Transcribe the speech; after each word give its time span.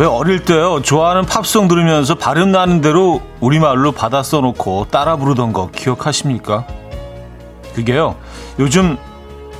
왜 0.00 0.06
어릴 0.06 0.46
때요 0.46 0.80
좋아하는 0.80 1.26
팝송 1.26 1.68
들으면서 1.68 2.14
발음 2.14 2.52
나는 2.52 2.80
대로 2.80 3.20
우리말로 3.38 3.92
받아 3.92 4.22
써놓고 4.22 4.86
따라 4.90 5.16
부르던 5.16 5.52
거 5.52 5.70
기억하십니까? 5.70 6.66
그게요 7.74 8.16
요즘 8.58 8.96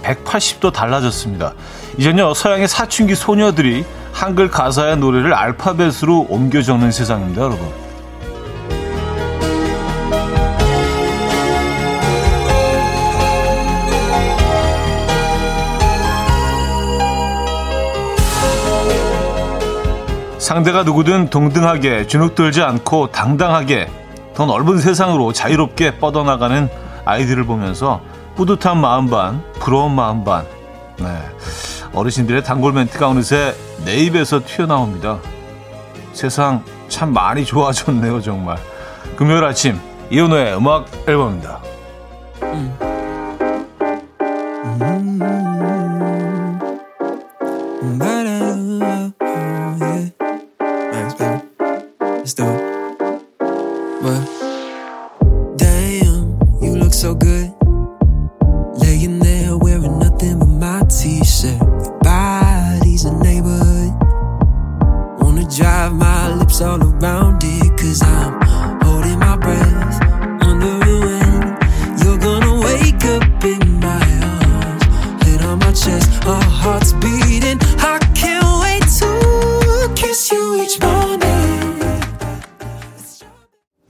180도 0.02 0.72
달라졌습니다. 0.72 1.52
이젠요 1.98 2.32
서양의 2.32 2.68
사춘기 2.68 3.14
소녀들이 3.14 3.84
한글 4.12 4.48
가사의 4.48 4.96
노래를 4.96 5.34
알파벳으로 5.34 6.28
옮겨 6.30 6.62
적는 6.62 6.90
세상입니다, 6.90 7.42
여러분. 7.42 7.89
상대가 20.50 20.82
누구든 20.82 21.30
동등하게 21.30 22.08
주눅들지 22.08 22.60
않고 22.60 23.12
당당하게 23.12 23.88
더 24.34 24.46
넓은 24.46 24.78
세상으로 24.78 25.32
자유롭게 25.32 25.98
뻗어나가는 25.98 26.68
아이들을 27.04 27.44
보면서 27.44 28.00
뿌듯한 28.34 28.80
마음 28.80 29.08
반, 29.08 29.44
부러운 29.60 29.94
마음 29.94 30.24
반. 30.24 30.44
네. 30.98 31.06
어르신들의 31.94 32.42
단골 32.42 32.72
멘트가 32.72 33.10
어느새 33.10 33.54
내 33.84 33.98
입에서 33.98 34.40
튀어나옵니다. 34.44 35.20
세상 36.14 36.64
참 36.88 37.12
많이 37.12 37.44
좋아졌네요, 37.44 38.20
정말. 38.20 38.56
금요일 39.14 39.44
아침, 39.44 39.78
이현우의 40.10 40.56
음악 40.56 40.88
앨범입니다. 41.06 41.60
음. 42.42 42.89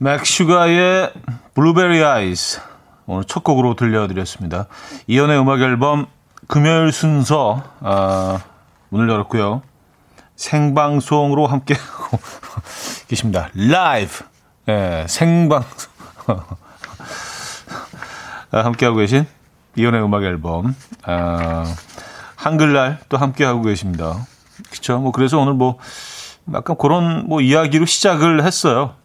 맥스, 0.01 0.61
슈가의 0.61 1.13
Blueberry 1.53 2.03
Eyes 2.03 2.59
오늘 3.05 3.23
첫 3.23 3.43
곡으로 3.43 3.75
들려드렸습니다. 3.75 4.65
이현우의 5.05 5.39
음악 5.39 5.61
앨범 5.61 6.07
금요일 6.47 6.91
순서 6.91 7.61
아, 7.81 8.39
문을 8.89 9.07
열었고요. 9.07 9.61
생방송으로 10.35 11.45
함께하고 11.45 12.17
계십니다. 13.09 13.51
라이브 13.53 14.25
예, 14.69 15.05
생방송 15.07 15.91
아, 18.49 18.65
함께 18.65 18.87
하고 18.87 18.97
계신 18.97 19.27
이현우의 19.75 20.03
음악 20.03 20.23
앨범 20.23 20.75
아, 21.03 21.63
한글날 22.37 23.01
또 23.07 23.17
함께 23.17 23.43
하고 23.43 23.61
계십니다. 23.61 24.25
그렇죠. 24.71 24.97
뭐 24.97 25.11
그래서 25.11 25.37
오늘 25.37 25.53
뭐 25.53 25.77
약간 26.55 26.75
그런 26.75 27.27
뭐 27.27 27.39
이야기로 27.39 27.85
시작을 27.85 28.43
했어요. 28.43 28.95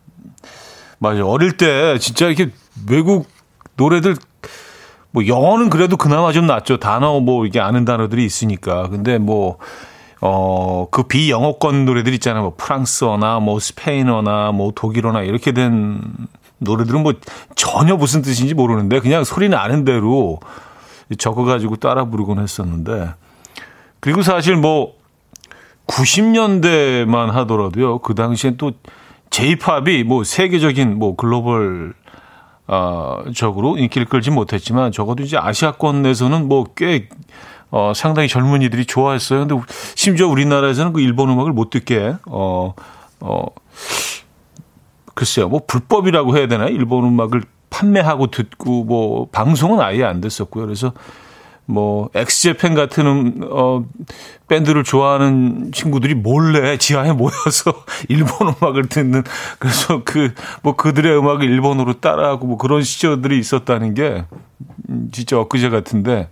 맞아요. 0.99 1.29
어릴 1.29 1.57
때 1.57 1.99
진짜 1.99 2.27
이렇게 2.27 2.51
외국 2.89 3.29
노래들 3.77 4.17
뭐 5.11 5.27
영어는 5.27 5.71
그래도 5.71 5.97
그나마 5.97 6.33
좀 6.33 6.47
낫죠. 6.47 6.79
단어 6.79 7.21
뭐 7.21 7.47
이게 7.47 7.61
아는 7.61 7.85
단어들이 7.85 8.25
있으니까. 8.25 8.89
근데 8.89 9.19
뭐 9.19 9.59
어, 10.21 10.89
그 10.91 11.05
비영어권 11.05 11.85
노래들 11.85 12.15
있잖아요. 12.15 12.43
뭐 12.43 12.55
프랑스어나 12.57 13.41
뭐 13.41 13.61
스페인어나 13.61 14.53
뭐 14.53 14.73
독일어나 14.75 15.23
이렇게 15.23 15.53
된 15.53 16.01
노래들은 16.59 17.03
뭐 17.03 17.13
전혀 17.55 17.97
무슨 17.97 18.23
뜻인지 18.23 18.55
모르는데 18.55 19.01
그냥 19.01 19.25
소리는 19.25 19.57
아는 19.57 19.85
대로 19.85 20.41
적어가지고 21.19 21.77
따라 21.77 22.07
부르곤 22.07 22.39
했었는데 22.39 23.15
그리고 24.01 24.23
사실 24.23 24.57
뭐 24.57 24.95
90년대만 25.87 27.31
하더라도요. 27.31 27.99
그 27.99 28.15
당시엔 28.15 28.57
또 28.57 28.73
제이팝이 29.31 30.05
뭐 30.05 30.25
세계적인 30.25 30.99
뭐 30.99 31.17
글로벌 31.17 31.95
어, 32.69 33.25
적으로 33.35 33.77
인기를 33.79 34.07
끌지 34.07 34.31
못했지만 34.31 34.93
적어도 34.93 35.23
이제 35.23 35.37
아시아권에서는 35.37 36.49
뭐꽤 36.49 37.09
어, 37.71 37.93
상당히 37.95 38.29
젊은이들이 38.29 38.87
좋아했어요. 38.87 39.47
근데 39.47 39.63
심지어 39.95 40.29
우리나라에서는 40.29 40.93
그 40.93 41.01
일본 41.01 41.31
음악을 41.31 41.53
못 41.53 41.71
듣게 41.71 42.15
어, 42.27 42.75
어, 43.21 43.47
글쎄요. 45.15 45.49
뭐 45.49 45.61
불법이라고 45.67 46.37
해야 46.37 46.47
되나? 46.49 46.67
일본 46.67 47.05
음악을 47.05 47.43
판매하고 47.71 48.29
듣고 48.29 48.85
뭐 48.85 49.29
방송은 49.31 49.81
아예 49.81 50.05
안 50.05 50.21
됐었고요. 50.21 50.65
그래서 50.65 50.93
뭐 51.67 52.09
엑스제팬 52.15 52.75
같은 52.75 53.07
음, 53.07 53.41
어 53.51 53.85
밴드를 54.49 54.85
좋아하는 54.85 55.73
친구들이 55.73 56.15
몰래 56.15 56.77
지하에 56.79 57.13
모여서 57.13 57.73
일본 58.09 58.55
음악을 58.61 58.89
듣는 58.89 59.25
그래서 59.59 60.03
그 60.05 60.33
뭐 60.63 60.77
그들의 60.77 61.17
음악을 61.19 61.45
일본어로 61.45 62.01
따라하고 62.01 62.47
뭐 62.47 62.59
그런 62.59 62.83
시절들이 62.83 63.39
있었다는 63.39 63.95
게 63.95 64.25
진짜 65.13 65.39
엊그제 65.39 65.71
같은데 65.71 66.29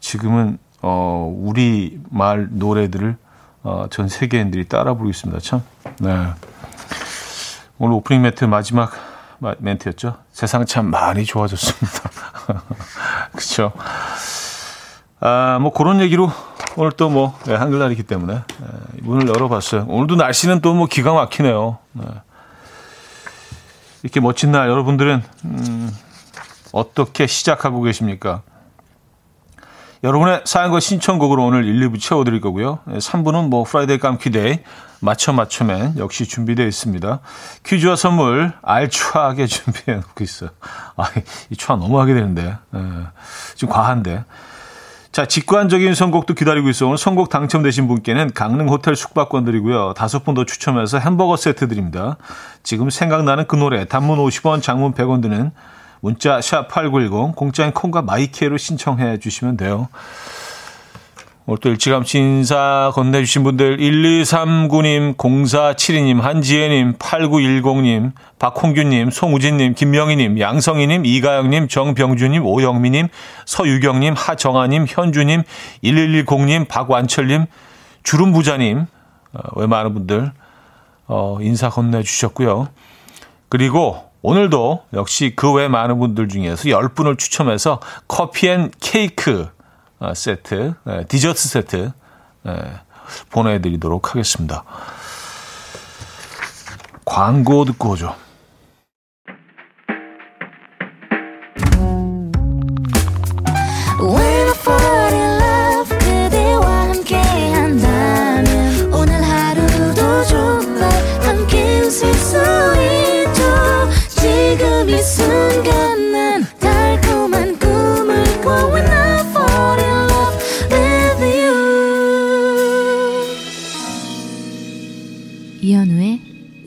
지금은 0.00 0.58
어 0.82 1.32
우리 1.36 1.98
말 2.10 2.48
노래들을 2.50 3.16
어전 3.62 4.08
세계인들이 4.08 4.68
따라 4.68 4.94
부르고 4.94 5.10
있습니다. 5.10 5.40
참. 5.40 5.62
네. 6.00 6.26
오늘 7.78 7.94
오프닝 7.96 8.22
멘트 8.22 8.44
마지막 8.44 8.92
멘트였죠. 9.58 10.16
세상 10.32 10.64
참 10.66 10.86
많이 10.90 11.24
좋아졌습니다. 11.24 12.10
그렇죠. 13.32 13.72
아, 15.28 15.58
뭐 15.60 15.72
그런 15.72 16.00
얘기로 16.00 16.30
오늘 16.76 16.92
또뭐 16.92 17.36
네, 17.46 17.54
한글날이기 17.56 18.04
때문에 18.04 18.34
네, 18.34 18.66
문을 19.02 19.26
열어봤어요. 19.26 19.86
오늘도 19.88 20.14
날씨는 20.14 20.60
또 20.60 20.72
뭐 20.72 20.86
기가 20.86 21.12
막히네요. 21.14 21.78
네. 21.94 22.04
이렇게 24.04 24.20
멋진 24.20 24.52
날 24.52 24.68
여러분들은 24.68 25.20
음, 25.46 25.90
어떻게 26.70 27.26
시작하고 27.26 27.82
계십니까? 27.82 28.42
여러분의 30.04 30.42
사연과 30.44 30.78
신청곡으로 30.78 31.44
오늘 31.44 31.64
1, 31.64 31.88
2부 31.88 32.00
채워드릴 32.00 32.40
거고요. 32.40 32.78
3부는 32.86 33.48
뭐 33.48 33.64
Friday 33.64 33.98
깜퀴 33.98 34.41
day 34.41 34.60
맞춰 35.00 35.32
맞춰맨 35.32 35.94
역시 35.98 36.24
준비되어 36.26 36.66
있습니다. 36.66 37.18
퀴즈와 37.64 37.96
선물 37.96 38.52
알차하게 38.62 39.46
준비해 39.48 39.96
놓고 39.96 40.22
있어요. 40.22 40.50
아, 40.96 41.10
이 41.50 41.56
추하 41.56 41.76
너무 41.76 41.98
하게 42.00 42.14
되는데. 42.14 42.56
네. 42.70 42.80
좀 43.56 43.68
과한데. 43.68 44.24
자, 45.16 45.24
직관적인 45.24 45.94
선곡도 45.94 46.34
기다리고 46.34 46.68
있어. 46.68 46.84
오늘 46.88 46.98
선곡 46.98 47.30
당첨되신 47.30 47.88
분께는 47.88 48.34
강릉 48.34 48.68
호텔 48.68 48.94
숙박권 48.94 49.46
드리고요. 49.46 49.94
다섯 49.94 50.22
분 50.22 50.34
더 50.34 50.44
추첨해서 50.44 50.98
햄버거 50.98 51.38
세트 51.38 51.68
드립니다. 51.68 52.18
지금 52.62 52.90
생각나는 52.90 53.46
그 53.46 53.56
노래 53.56 53.86
단문 53.86 54.18
50원, 54.18 54.60
장문 54.60 54.92
100원 54.92 55.22
드는 55.22 55.52
문자 56.02 56.38
샵8910 56.40 57.34
공짜인 57.34 57.72
콩과 57.72 58.02
마이케로 58.02 58.58
신청해 58.58 59.18
주시면 59.20 59.56
돼요. 59.56 59.88
오늘 61.48 61.60
또 61.60 61.68
일찌감치 61.68 62.18
인사 62.18 62.90
건네주신 62.94 63.44
분들 63.44 63.76
1239님, 63.76 65.16
0472님, 65.16 66.20
한지혜님, 66.20 66.94
8910님, 66.94 68.12
박홍규님, 68.40 69.10
송우진님, 69.10 69.74
김명희님, 69.74 70.40
양성희님, 70.40 71.06
이가영님, 71.06 71.68
정병주님, 71.68 72.44
오영미님, 72.44 73.06
서유경님, 73.44 74.14
하정아님, 74.14 74.86
현주님, 74.88 75.42
1110님, 75.84 76.66
박완철님, 76.66 77.46
주름부자님, 78.02 78.86
어, 79.34 79.38
왜 79.54 79.66
많은 79.68 79.94
분들 79.94 80.32
어, 81.06 81.38
인사 81.40 81.68
건네주셨고요. 81.70 82.68
그리고 83.48 84.02
오늘도 84.22 84.82
역시 84.94 85.34
그 85.36 85.52
외 85.52 85.68
많은 85.68 86.00
분들 86.00 86.26
중에서 86.28 86.64
10분을 86.64 87.16
추첨해서 87.16 87.78
커피 88.08 88.48
앤 88.48 88.72
케이크 88.80 89.42
어, 89.42 89.55
세트, 90.14 90.74
네, 90.84 91.04
디저트 91.06 91.48
세트 91.48 91.92
네, 92.42 92.52
보내드리도록 93.30 94.10
하겠습니다. 94.10 94.64
광고 97.04 97.64
듣고 97.64 97.90
오죠. 97.90 98.14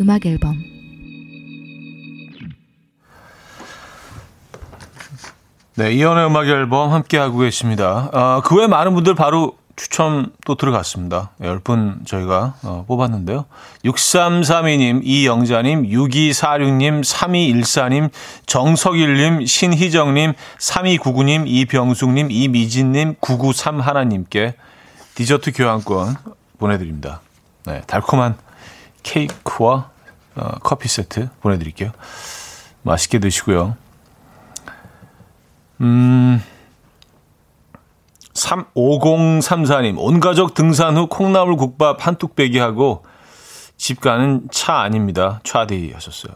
음악 0.10 0.26
앨범 0.26 0.58
네, 5.76 5.94
이현우의 5.94 6.26
음악 6.26 6.48
앨범 6.48 6.92
함께하고 6.92 7.38
계십니다. 7.38 8.10
아, 8.12 8.42
그 8.44 8.56
외 8.56 8.66
많은 8.66 8.96
분들 8.96 9.14
바로 9.14 9.56
추첨 9.76 10.32
또 10.46 10.56
들어갔습니다. 10.56 11.30
10분 11.40 12.08
저희가 12.08 12.56
어, 12.64 12.86
뽑았는데요. 12.88 13.46
6332님, 13.86 15.02
이영자님, 15.04 15.84
6246님, 15.84 17.02
3214님, 17.04 18.10
정석일님, 18.48 19.46
신희정님, 19.46 20.34
3299님, 20.58 21.44
이병숙님, 21.48 22.32
이미진님, 22.32 23.16
993하나님께 23.22 24.56
디저트 25.14 25.52
교환권 25.54 26.16
보내드립니다. 26.58 27.22
네, 27.68 27.84
달콤한 27.86 28.38
케이크와 29.04 29.92
어, 30.36 30.60
커피 30.64 30.88
세트 30.88 31.30
보내드릴게요. 31.42 31.92
맛있게 32.84 33.20
드시고요. 33.20 33.76
음, 35.82 36.42
3, 38.34 38.66
5034님, 38.74 39.96
온 39.98 40.20
가족 40.20 40.54
등산 40.54 40.98
후 40.98 41.08
콩나물 41.08 41.56
국밥 41.56 42.06
한 42.06 42.16
뚝배기 42.18 42.58
하고 42.60 43.04
집 43.78 44.02
가는 44.02 44.48
차 44.52 44.80
아닙니다. 44.80 45.40
차디 45.44 45.92
하셨어요. 45.94 46.34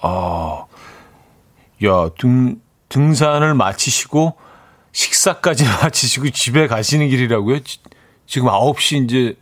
아, 0.00 0.64
야, 1.84 2.08
등, 2.18 2.60
등산을 2.88 3.54
마치시고 3.54 4.36
식사까지 4.92 5.64
마치시고 5.82 6.30
집에 6.30 6.66
가시는 6.66 7.08
길이라고요? 7.08 7.60
지, 7.60 7.78
지금 8.26 8.48
9시 8.48 9.04
이제 9.04 9.36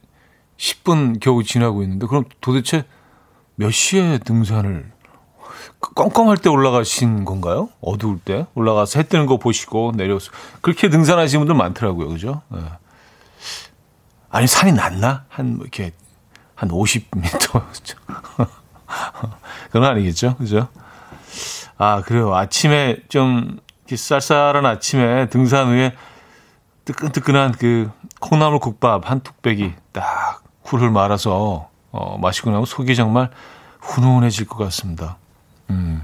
10분 0.57 1.21
겨우 1.21 1.43
지나고 1.43 1.83
있는데 1.83 2.07
그럼 2.07 2.25
도대체 2.41 2.85
몇 3.57 3.71
시에 3.71 4.19
등산을 4.19 4.91
껌껌할 5.95 6.37
때 6.39 6.49
올라가신 6.49 7.25
건가요? 7.25 7.69
어두울 7.81 8.19
때 8.19 8.47
올라가서 8.55 9.01
해 9.01 9.09
뜨는 9.09 9.27
거 9.27 9.37
보시고 9.37 9.93
내려서 9.95 10.31
그렇게 10.61 10.89
등산하시는 10.89 11.41
분들 11.41 11.55
많더라고요, 11.55 12.09
그죠? 12.09 12.43
네. 12.49 12.61
아니 14.31 14.47
산이 14.47 14.73
낮나? 14.73 15.25
한뭐 15.29 15.63
이렇게 15.63 15.93
한 16.55 16.71
50m 16.71 17.63
그건 19.67 19.85
아니겠죠, 19.85 20.37
그죠? 20.37 20.69
아 21.77 22.03
그래요. 22.03 22.35
아침에 22.35 22.99
좀 23.09 23.59
쌀쌀한 23.95 24.65
아침에 24.65 25.29
등산 25.29 25.67
후에 25.67 25.95
뜨끈뜨끈한 26.85 27.53
그 27.53 27.91
콩나물 28.21 28.59
국밥 28.61 29.11
한 29.11 29.21
뚝배기 29.21 29.75
딱 29.93 30.43
굴을 30.63 30.91
말아서 30.91 31.72
어, 31.93 32.19
마시고 32.19 32.51
나면 32.51 32.67
속이 32.67 32.97
정말 32.97 33.31
훈훈해질 33.81 34.49
것 34.49 34.59
같습니다. 34.65 35.19
음. 35.71 36.03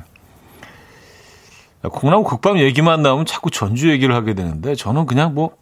콩나물 1.82 2.24
국밥 2.24 2.58
얘기만 2.58 3.02
나오면 3.02 3.26
자꾸 3.26 3.50
전주 3.50 3.90
얘기를 3.90 4.14
하게 4.14 4.34
되는데 4.34 4.74
저는 4.74 5.06
그냥 5.06 5.34
뭐, 5.34 5.56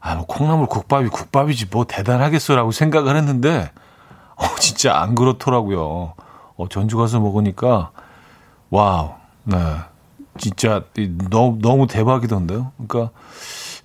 아, 0.00 0.14
뭐 0.14 0.24
콩나물 0.26 0.66
국밥이 0.66 1.08
국밥이지 1.08 1.66
뭐 1.70 1.84
대단하겠어라고 1.84 2.70
생각을 2.70 3.16
했는데, 3.16 3.70
어, 4.36 4.44
진짜 4.60 4.96
안 4.98 5.14
그렇더라고요. 5.14 6.14
어, 6.56 6.68
전주 6.68 6.96
가서 6.96 7.20
먹으니까, 7.20 7.90
와우, 8.70 9.14
네. 9.44 9.56
진짜 10.38 10.84
너무, 11.30 11.58
너무 11.60 11.86
대박이던데요. 11.86 12.72
그러니까 12.86 13.12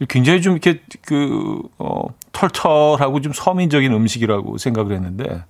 굉장히 0.10 0.42
좀 0.42 0.54
이렇게 0.54 0.82
그, 1.06 1.62
어, 1.80 2.04
털털하고 2.32 3.22
좀 3.22 3.34
서민적인 3.34 3.92
음식이라고 3.92 4.58
생각을 4.58 4.94
했는데, 4.94 5.44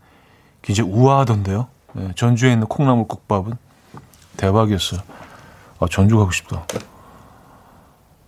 굉장히 0.61 0.91
우아하던데요. 0.91 1.67
네, 1.93 2.11
전주에 2.15 2.53
있는 2.53 2.67
콩나물 2.67 3.07
국밥은. 3.07 3.53
대박이었어요. 4.37 5.01
아, 5.79 5.85
전주 5.89 6.17
가고 6.17 6.31
싶다. 6.31 6.65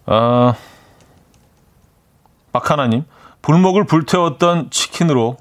아, 0.06 0.54
박하나님, 2.52 3.06
불목을 3.42 3.86
불태웠던 3.86 4.70
치킨으로 4.70 5.38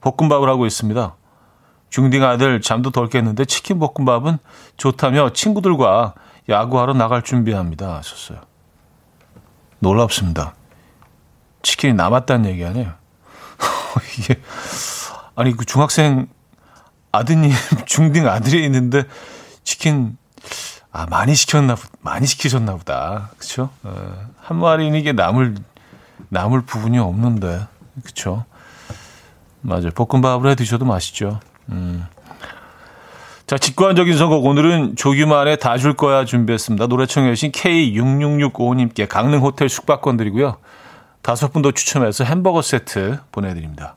볶음밥을 0.00 0.48
하고 0.48 0.66
있습니다. 0.66 1.14
중딩 1.90 2.22
아들 2.22 2.60
잠도 2.60 2.90
덜 2.90 3.08
깼는데 3.08 3.44
치킨 3.44 3.78
볶음밥은 3.78 4.38
좋다며 4.76 5.32
친구들과 5.32 6.14
야구하러 6.48 6.94
나갈 6.94 7.22
준비합니다. 7.22 7.96
하셨어요. 7.96 8.40
놀랍습니다. 9.78 10.54
치킨이 11.62 11.94
남았다는 11.94 12.50
얘기 12.50 12.64
아니에요? 12.64 12.92
이게, 14.18 14.40
아니, 15.36 15.56
그 15.56 15.64
중학생 15.64 16.26
아드님, 17.12 17.52
중딩 17.86 18.26
아들이 18.26 18.64
있는데 18.64 19.04
치킨 19.64 20.16
아 20.92 21.06
많이 21.10 21.34
시켰나 21.34 21.76
많이 22.00 22.26
시키셨나 22.26 22.76
보다. 22.76 23.30
그렇죠? 23.36 23.70
어, 23.82 24.12
한 24.40 24.58
마리는 24.58 24.98
이게 24.98 25.12
남을 25.12 25.56
남을 26.30 26.62
부분이 26.62 26.98
없는데. 26.98 27.66
그렇죠? 28.02 28.44
맞아요. 29.60 29.90
볶음밥으로 29.94 30.50
해 30.50 30.54
드셔도 30.54 30.84
맛있죠. 30.84 31.40
음. 31.70 32.06
자, 33.46 33.56
직관적인 33.58 34.16
선곡. 34.16 34.44
오늘은 34.44 34.96
조규만의 34.96 35.58
다 35.58 35.76
줄 35.78 35.94
거야 35.94 36.24
준비했습니다. 36.24 36.86
노래 36.88 37.06
청해 37.06 37.30
주신 37.34 37.52
K6665님께 37.52 39.08
강릉 39.08 39.40
호텔 39.40 39.68
숙박권 39.68 40.16
드리고요. 40.16 40.56
다섯 41.22 41.52
분 41.52 41.62
더 41.62 41.72
추첨해서 41.72 42.24
햄버거 42.24 42.62
세트 42.62 43.18
보내드립니다. 43.32 43.96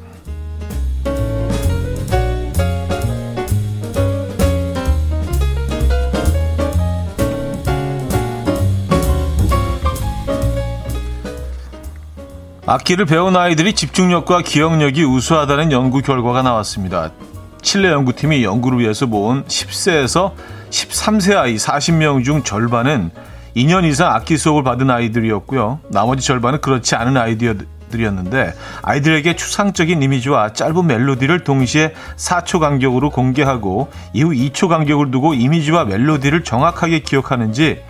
악기를 12.71 13.03
배운 13.05 13.35
아이들이 13.35 13.73
집중력과 13.73 14.43
기억력이 14.43 15.03
우수하다는 15.03 15.73
연구 15.73 16.01
결과가 16.01 16.41
나왔습니다. 16.41 17.11
칠레 17.61 17.89
연구팀이 17.89 18.45
연구를 18.45 18.79
위해서 18.79 19.05
모은 19.05 19.43
10세에서 19.43 20.31
13세 20.69 21.35
아이 21.35 21.57
40명 21.57 22.23
중 22.23 22.43
절반은 22.43 23.11
2년 23.57 23.83
이상 23.83 24.13
악기 24.13 24.37
수업을 24.37 24.63
받은 24.63 24.89
아이들이었고요. 24.89 25.81
나머지 25.89 26.25
절반은 26.25 26.61
그렇지 26.61 26.95
않은 26.95 27.17
아이들이었는데 27.17 28.53
아이들에게 28.83 29.35
추상적인 29.35 30.01
이미지와 30.01 30.53
짧은 30.53 30.87
멜로디를 30.87 31.43
동시에 31.43 31.93
4초 32.15 32.61
간격으로 32.61 33.09
공개하고 33.09 33.91
이후 34.13 34.29
2초 34.29 34.69
간격을 34.69 35.11
두고 35.11 35.33
이미지와 35.33 35.83
멜로디를 35.83 36.45
정확하게 36.45 36.99
기억하는지 36.99 37.81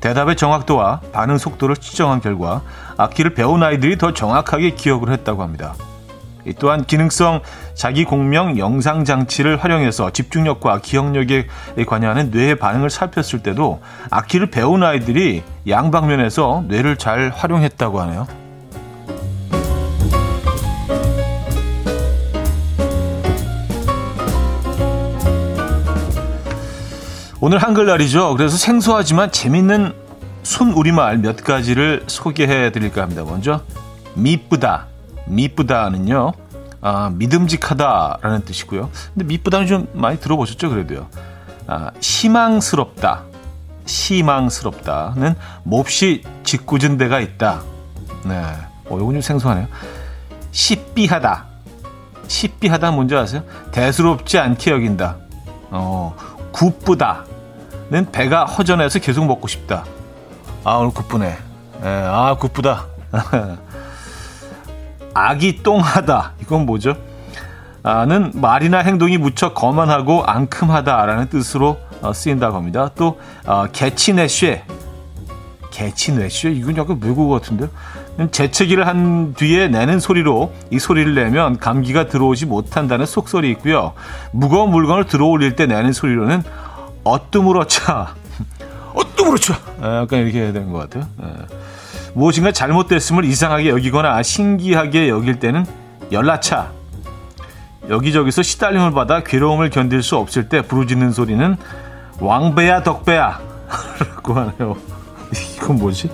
대답의 0.00 0.36
정확도와 0.36 1.00
반응 1.12 1.38
속도를 1.38 1.76
측정한 1.76 2.20
결과 2.20 2.62
악기를 2.96 3.34
배운 3.34 3.62
아이들이 3.62 3.98
더 3.98 4.12
정확하게 4.12 4.70
기억을 4.70 5.10
했다고 5.10 5.42
합니다. 5.42 5.74
또한 6.58 6.84
기능성 6.84 7.40
자기 7.74 8.04
공명 8.04 8.56
영상 8.58 9.04
장치를 9.04 9.56
활용해서 9.56 10.10
집중력과 10.10 10.80
기억력에 10.80 11.46
관여하는 11.86 12.30
뇌의 12.30 12.58
반응을 12.58 12.88
살폈을 12.88 13.42
때도 13.42 13.80
악기를 14.10 14.50
배운 14.50 14.84
아이들이 14.84 15.42
양방면에서 15.68 16.64
뇌를 16.68 16.96
잘 16.96 17.32
활용했다고 17.34 18.00
하네요. 18.02 18.45
오늘 27.40 27.58
한글날이죠. 27.58 28.34
그래서 28.36 28.56
생소하지만 28.56 29.30
재밌는 29.30 29.92
순 30.42 30.72
우리말 30.72 31.18
몇 31.18 31.36
가지를 31.36 32.04
소개해 32.06 32.72
드릴까 32.72 33.02
합니다. 33.02 33.24
먼저 33.24 33.62
미쁘다. 34.14 34.86
미쁘다는요. 35.26 36.32
아, 36.80 37.10
믿음직하다라는 37.14 38.44
뜻이고요. 38.44 38.90
근데 39.12 39.26
미쁘다는 39.26 39.66
좀 39.66 39.88
많이 39.92 40.18
들어보셨죠? 40.18 40.70
그래도요. 40.70 41.08
아, 41.66 41.90
희망스럽다. 42.00 43.24
희망스럽다는 43.86 45.34
몹시 45.64 46.22
짓궂은 46.44 46.96
데가 46.96 47.20
있다. 47.20 47.62
네. 48.24 48.34
어, 48.88 48.98
요건 48.98 49.14
좀 49.14 49.20
생소하네요. 49.20 49.66
시비하다. 50.52 51.44
시비하다 52.28 52.90
뭔지 52.92 53.14
아세요? 53.14 53.42
대수롭지 53.72 54.38
않게 54.38 54.70
여긴다. 54.70 55.16
어, 55.70 56.14
굽쁘다는 56.56 58.10
배가 58.10 58.46
허전해서 58.46 58.98
계속 58.98 59.26
먹고 59.26 59.46
싶다. 59.46 59.84
아, 60.64 60.76
오늘 60.76 60.92
굽쁘네. 60.92 61.36
예, 61.84 61.86
아, 61.86 62.36
굽쁘다. 62.40 62.86
아기 65.12 65.62
똥하다. 65.62 66.32
이건 66.42 66.66
뭐죠? 66.66 66.96
아는 67.82 68.32
말이나 68.34 68.78
행동이 68.78 69.18
무척 69.18 69.54
거만하고 69.54 70.24
앙큼하다라는 70.24 71.28
뜻으로 71.28 71.78
어, 72.00 72.12
쓰인다고 72.12 72.56
합니다. 72.56 72.90
또 72.94 73.20
어, 73.44 73.66
개치내쉐, 73.70 74.64
개치내쉐 75.70 76.50
이건 76.52 76.76
약간 76.78 76.98
외국어 77.02 77.34
같은데요. 77.34 77.68
재채기를 78.30 78.86
한 78.86 79.34
뒤에 79.34 79.68
내는 79.68 80.00
소리로 80.00 80.52
이 80.70 80.78
소리를 80.78 81.14
내면 81.14 81.58
감기가 81.58 82.06
들어오지 82.06 82.46
못한다는 82.46 83.04
속설이 83.04 83.50
있고요. 83.52 83.92
무거운 84.32 84.70
물건을 84.70 85.04
들어올릴 85.06 85.54
때 85.54 85.66
내는 85.66 85.92
소리로는 85.92 86.42
어뜸으로 87.04 87.66
차, 87.66 88.14
어뜸으로 88.94 89.36
차. 89.36 89.58
약간 89.82 90.20
이렇게 90.20 90.40
해야 90.40 90.52
되는 90.52 90.72
것 90.72 90.78
같아요. 90.78 91.08
예. 91.22 91.26
무엇인가 92.14 92.50
잘못됐음을 92.52 93.24
이상하게 93.26 93.68
여기거나 93.68 94.22
신기하게 94.22 95.10
여길 95.10 95.38
때는 95.38 95.66
연라차. 96.10 96.70
여기저기서 97.90 98.42
시달림을 98.42 98.92
받아 98.92 99.22
괴로움을 99.22 99.70
견딜 99.70 100.02
수 100.02 100.16
없을 100.16 100.48
때 100.48 100.62
부르짖는 100.62 101.12
소리는 101.12 101.56
왕배야 102.18 102.82
덕배야 102.82 103.38
라고 104.00 104.34
하네요. 104.34 104.76
이건 105.56 105.76
뭐지? 105.76 106.10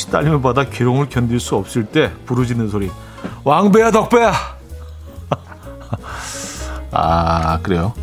시달림을 0.00 0.42
받아 0.42 0.68
괴로움을 0.68 1.08
견딜 1.08 1.40
수 1.40 1.56
없을 1.56 1.84
때 1.84 2.12
부르짖는 2.26 2.68
소리 2.68 2.90
왕배야 3.44 3.90
덕배야 3.90 4.32
아 6.92 7.58
그래요 7.62 7.94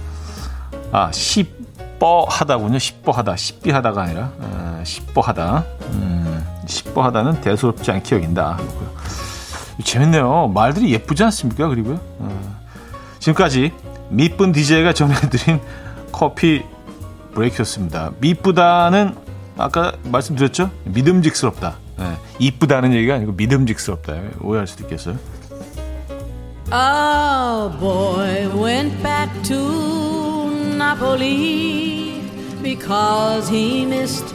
아 0.92 1.12
시뻐하다군요 1.12 2.80
시뻐하다 2.80 3.36
시비하다가 3.36 4.01
아니라 4.01 4.32
아, 4.39 4.82
시뻐하다 4.84 5.63
음. 5.92 6.18
시뻐하다는 6.68 7.42
대수롭지 7.42 7.92
않게 7.92 8.18
여긴다. 8.18 8.60
재밌네요. 9.84 10.50
말들이 10.50 10.92
예쁘지 10.92 11.24
않습니까? 11.24 11.68
그리고요. 11.68 12.00
어. 12.20 12.58
지금까지 13.20 13.72
미쁜 14.10 14.51
DJ가 14.51 14.94
전해드린 14.94 15.60
커피 16.12 16.63
브레이크였습니다. 17.34 18.12
미쁘다는 18.20 19.16
아까 19.58 19.94
말씀드렸죠? 20.04 20.70
믿음직스럽다. 20.86 21.75
네. 21.99 22.17
이쁘다는 22.39 22.95
얘기가 22.95 23.15
아니고 23.15 23.33
믿음직스럽다. 23.33 24.21
오해할 24.41 24.67
수도 24.67 24.85
있겠어요. 24.85 25.19
A 26.73 27.69
boy 27.79 28.49
went 28.55 29.03
back 29.03 29.31
to 29.43 30.49
Napoli 30.77 32.23
because 32.62 33.49
he 33.49 33.85
missed 33.85 34.35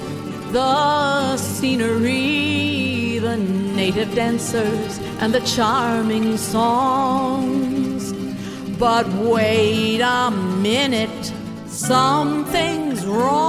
the 0.52 1.36
scenery, 1.38 3.20
the 3.20 3.38
native 3.38 4.14
dancers, 4.14 5.00
and 5.20 5.34
the 5.34 5.42
charming 5.42 6.38
songs. 6.38 8.14
But 8.78 9.08
wait 9.14 10.02
a 10.02 10.30
minute, 10.30 11.34
something's 11.68 13.04
wrong. 13.06 13.41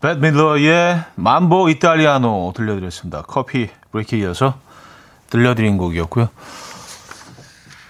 벳 0.00 0.18
밀러의 0.18 1.02
mambo 1.14 1.70
이탈리아노 1.70 2.52
들려드렸습니다. 2.54 3.22
커피 3.22 3.70
브레이크에 3.92 4.18
이어서 4.18 4.58
들려드린 5.30 5.78
곡이었고요. 5.78 6.28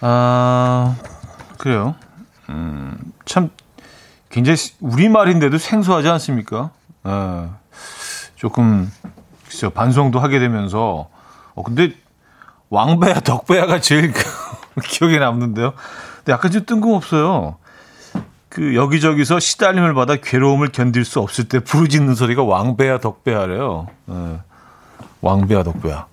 아, 0.02 0.96
그래요. 1.58 1.96
음, 2.48 2.96
참, 3.24 3.50
굉장히 4.30 4.58
우리 4.80 5.08
말인데도 5.08 5.58
생소하지 5.58 6.08
않습니까? 6.10 6.70
예, 7.06 7.48
조금, 8.36 8.88
글쎄요, 9.46 9.70
반성도 9.70 10.20
하게 10.20 10.38
되면서, 10.38 11.08
어, 11.54 11.62
근데, 11.64 11.94
왕배야, 12.70 13.20
덕배야가 13.20 13.80
제일 13.80 14.12
기억에 14.86 15.18
남는데요. 15.18 15.74
근데 16.22 16.32
약간 16.32 16.50
좀 16.50 16.64
뜬금없어요. 16.64 17.56
그, 18.48 18.74
여기저기서 18.74 19.40
시달림을 19.40 19.94
받아 19.94 20.16
괴로움을 20.16 20.68
견딜 20.68 21.04
수 21.04 21.20
없을 21.20 21.44
때 21.44 21.58
부르짖는 21.60 22.14
소리가 22.14 22.44
왕배야, 22.44 22.98
덕배야래요. 23.00 23.86
예, 24.10 24.40
왕배야, 25.20 25.62
덕배야. 25.64 26.06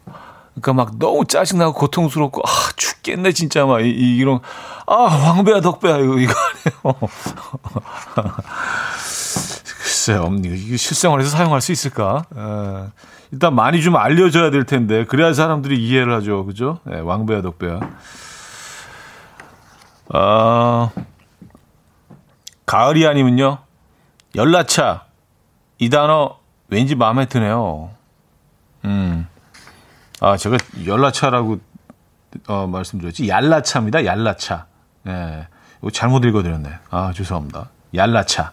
그러니까 0.62 0.74
막 0.74 0.98
너무 0.98 1.26
짜증나고 1.26 1.74
고통스럽고 1.74 2.42
아 2.46 2.50
죽겠네 2.76 3.32
진짜 3.32 3.66
막 3.66 3.82
이, 3.82 3.90
이, 3.90 4.18
이런 4.18 4.40
아 4.88 4.94
왕배야 4.94 5.62
덕배야 5.62 5.98
이거 6.00 6.18
이거 6.20 6.34
아니에요. 6.34 6.96
글쎄요, 9.82 10.34
이게 10.44 10.76
실생활에서 10.76 11.30
사용할 11.30 11.62
수 11.62 11.72
있을까? 11.72 12.24
에, 12.36 12.88
일단 13.32 13.54
많이 13.56 13.82
좀 13.82 13.96
알려줘야 13.96 14.50
될 14.52 14.66
텐데 14.66 15.06
그래야 15.06 15.34
사람들이 15.34 15.78
이해를 15.78 16.14
하죠, 16.16 16.46
그죠? 16.46 16.80
네, 16.84 17.00
왕배야 17.00 17.42
덕배야. 17.42 17.80
아 20.14 20.92
가을이 22.66 23.08
아니면요 23.08 23.60
연라차 24.36 25.06
이 25.80 25.90
단어 25.90 26.38
왠지 26.68 26.96
마음에 26.96 27.26
드네요. 27.26 27.92
음. 28.86 29.28
아, 30.22 30.38
제가 30.38 30.58
연라차라고 30.86 31.60
어, 32.48 32.68
말씀드렸지. 32.68 33.28
얄라차입니다. 33.28 34.06
얄라차. 34.06 34.68
예. 35.08 35.48
이거 35.80 35.90
잘못 35.90 36.26
읽어드렸네. 36.26 36.70
아, 36.92 37.12
죄송합니다. 37.14 37.70
얄라차. 37.96 38.52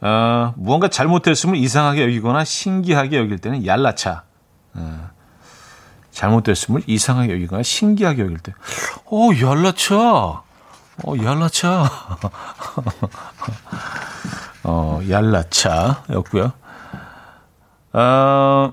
어, 0.00 0.54
무언가 0.56 0.88
잘못됐음을 0.88 1.56
이상하게 1.56 2.02
여기거나 2.02 2.44
신기하게 2.44 3.18
여길 3.18 3.38
때는 3.38 3.66
얄라차. 3.66 4.24
예. 4.76 4.82
잘못됐음을 6.16 6.82
이상하게 6.86 7.34
여기거나 7.34 7.62
신기하게 7.62 8.22
여길 8.22 8.38
때. 8.38 8.54
어, 9.04 9.28
얄라차. 9.38 9.96
어, 9.96 10.42
얄라차. 11.22 11.84
어, 14.64 15.00
얄라차 15.10 16.04
였고요. 16.10 16.52
어, 17.92 18.72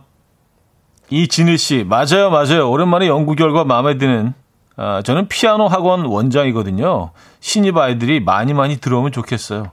이진일 1.10 1.58
씨, 1.58 1.84
맞아요, 1.84 2.30
맞아요. 2.32 2.72
오랜만에 2.72 3.08
연구 3.08 3.36
결과 3.36 3.66
마음에 3.66 3.98
드는, 3.98 4.34
아, 4.78 5.02
저는 5.04 5.28
피아노 5.28 5.68
학원 5.68 6.06
원장이거든요. 6.06 7.12
신입 7.42 7.78
아이들이 7.78 8.22
많이 8.22 8.54
많이 8.54 8.78
들어오면 8.78 9.12
좋겠어요. 9.12 9.70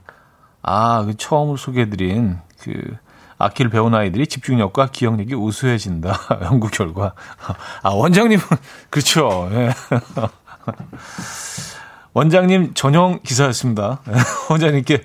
아, 0.61 1.05
그 1.05 1.15
처음으로 1.15 1.55
소개해드린 1.55 2.37
그 2.59 2.97
악기를 3.41 3.71
배운 3.71 3.93
아이들이 3.93 4.27
집중력과 4.27 4.89
기억력이 4.91 5.35
우수해진다. 5.35 6.19
연구 6.43 6.69
결과. 6.69 7.13
아, 7.81 7.89
원장님은, 7.89 8.43
그렇죠. 8.89 9.49
예. 9.51 9.73
원장님 12.13 12.73
전용 12.73 13.19
기사였습니다. 13.23 14.01
원장님께 14.49 14.95
에, 14.95 15.01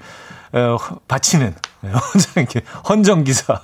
바치는 1.07 1.55
혼자 1.83 2.40
이렇게 2.40 2.62
헌정 2.88 3.25
기사. 3.25 3.61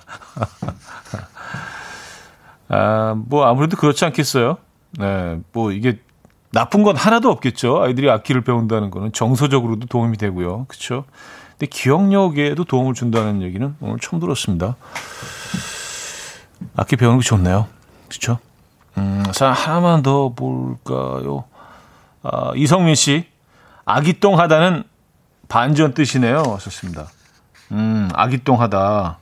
아, 2.69 3.15
뭐 3.17 3.47
아무래도 3.47 3.77
그렇지 3.77 4.05
않겠어요. 4.05 4.59
네, 4.99 5.41
뭐 5.53 5.73
이게 5.73 5.99
나쁜 6.53 6.83
건 6.83 6.97
하나도 6.97 7.31
없겠죠. 7.31 7.83
아이들이 7.83 8.11
악기를 8.11 8.43
배운다는 8.43 8.91
거는 8.91 9.13
정서적으로도 9.13 9.87
도움이 9.87 10.19
되고요. 10.19 10.67
그렇죠? 10.69 11.05
근데 11.63 11.71
기억력에도 11.71 12.65
도움을 12.65 12.93
준다는 12.93 13.41
얘기는 13.41 13.77
오늘 13.81 14.01
처음 14.01 14.19
들었습니다. 14.19 14.75
악기 16.75 16.97
배우는 16.97 17.21
게 17.21 17.25
좋네요. 17.25 17.69
그렇죠? 18.09 18.41
음, 18.99 19.23
자, 19.31 19.53
하나만 19.53 20.03
더 20.03 20.31
볼까요? 20.31 21.45
아, 22.25 22.51
이성민 22.57 22.97
씨, 22.97 23.29
아기똥 23.85 24.41
하다는 24.41 24.83
반전 25.47 25.95
뜻이네요. 25.95 26.43
하셨습니다. 26.43 27.07
음, 27.71 28.09
아기똥하다. 28.13 29.19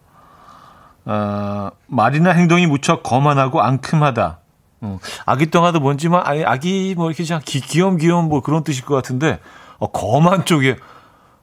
어, 1.04 1.70
말이나 1.88 2.30
행동이 2.30 2.66
무척 2.66 3.02
거만하고 3.02 3.60
앙큼하다. 3.60 4.38
어, 4.80 4.98
아기똥하다 5.26 5.80
뭔지 5.80 6.08
뭐 6.08 6.22
아기, 6.24 6.94
뭐 6.96 7.10
이렇게 7.10 7.22
그냥 7.22 7.42
기, 7.44 7.60
귀염귀염 7.60 8.30
뭐 8.30 8.40
그런 8.40 8.64
뜻일 8.64 8.86
것 8.86 8.94
같은데 8.94 9.40
어, 9.78 9.88
거만 9.88 10.46
쪽에 10.46 10.76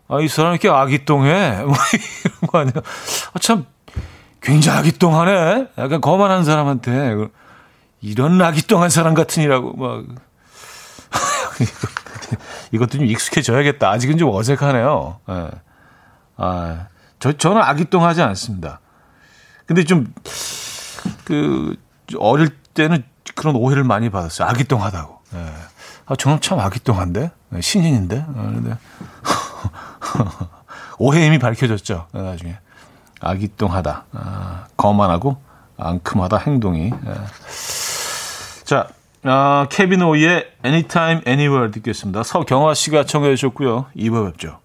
아, 0.07 0.19
이 0.21 0.27
사람 0.27 0.53
이렇게 0.53 0.69
아기똥해 0.69 1.63
뭐 1.65 1.75
이런 2.23 2.47
거 2.47 2.59
아니야? 2.59 2.73
아, 3.33 3.39
참 3.39 3.65
굉장히 4.41 4.79
아기똥하네. 4.79 5.69
약간 5.77 6.01
거만한 6.01 6.43
사람한테 6.45 7.15
이런 8.01 8.41
아기똥한 8.41 8.89
사람 8.89 9.13
같으니라고 9.13 9.73
막 9.73 10.05
이것도 12.71 12.97
좀 12.97 13.05
익숙해져야겠다. 13.05 13.89
아직은 13.89 14.17
좀 14.17 14.33
어색하네요. 14.33 15.19
예. 15.29 15.49
아, 16.37 16.87
저 17.19 17.31
저는 17.33 17.61
아기똥하지 17.61 18.21
않습니다. 18.21 18.79
근데 19.65 19.83
좀 19.83 20.13
그 21.23 21.75
어릴 22.17 22.49
때는 22.73 23.03
그런 23.35 23.55
오해를 23.55 23.83
많이 23.83 24.09
받았어요. 24.09 24.47
아기똥하다고. 24.47 25.19
예. 25.35 25.53
아, 26.05 26.15
저는 26.15 26.39
참 26.41 26.59
아기똥한데 26.59 27.31
예, 27.55 27.61
신인인데. 27.61 28.25
아, 28.27 28.33
근데 28.33 28.77
오해 30.99 31.25
이미 31.25 31.39
밝혀졌죠. 31.39 32.07
예, 32.15 32.21
나중에 32.21 32.57
아기똥하다, 33.19 34.05
아, 34.13 34.65
거만하고 34.77 35.37
앙큼하다 35.77 36.37
행동이. 36.37 36.91
예. 36.91 37.13
자, 38.63 38.87
아, 39.23 39.67
케빈 39.69 40.01
오이의 40.01 40.51
Anytime 40.65 41.21
Anywhere 41.27 41.71
듣겠습니다. 41.71 42.23
서경화 42.23 42.73
씨가 42.73 43.05
청해 43.05 43.35
주셨고요. 43.35 43.87
2부 43.95 44.31
뵙죠. 44.31 44.59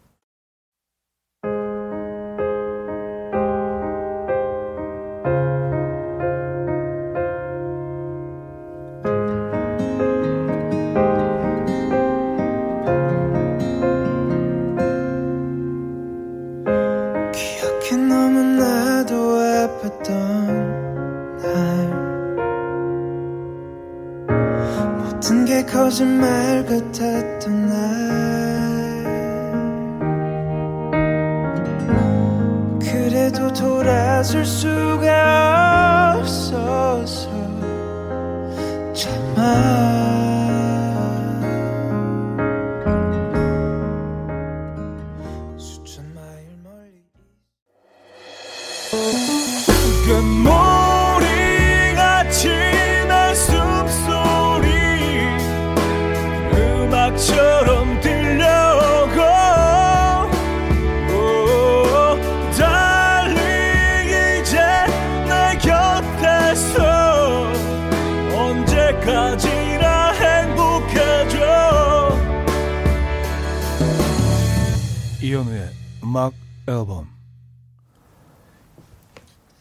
음악 76.03 76.33
앨범 76.69 77.09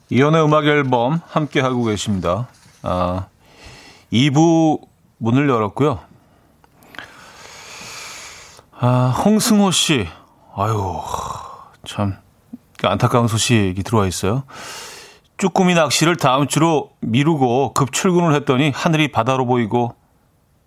이연의 0.10 0.43
음악 0.43 0.65
앨범 0.65 1.21
함께 1.25 1.62
하고 1.62 1.86
계십니다. 1.86 2.49
아, 2.81 3.27
2부 4.12 4.81
문을 5.19 5.47
열었고요. 5.47 5.99
아, 8.77 9.13
홍승호 9.23 9.71
씨. 9.71 10.07
아유, 10.53 11.01
참 11.86 12.17
안타까운 12.84 13.29
소식이 13.29 13.81
들어와 13.84 14.05
있어요. 14.05 14.43
쭈꾸미 15.38 15.75
낚시를 15.75 16.17
다음 16.17 16.47
주로 16.47 16.91
미루고 16.99 17.73
급 17.73 17.93
출근을 17.93 18.36
했더니 18.36 18.71
하늘이 18.71 19.13
바다로 19.13 19.45
보이고 19.45 19.95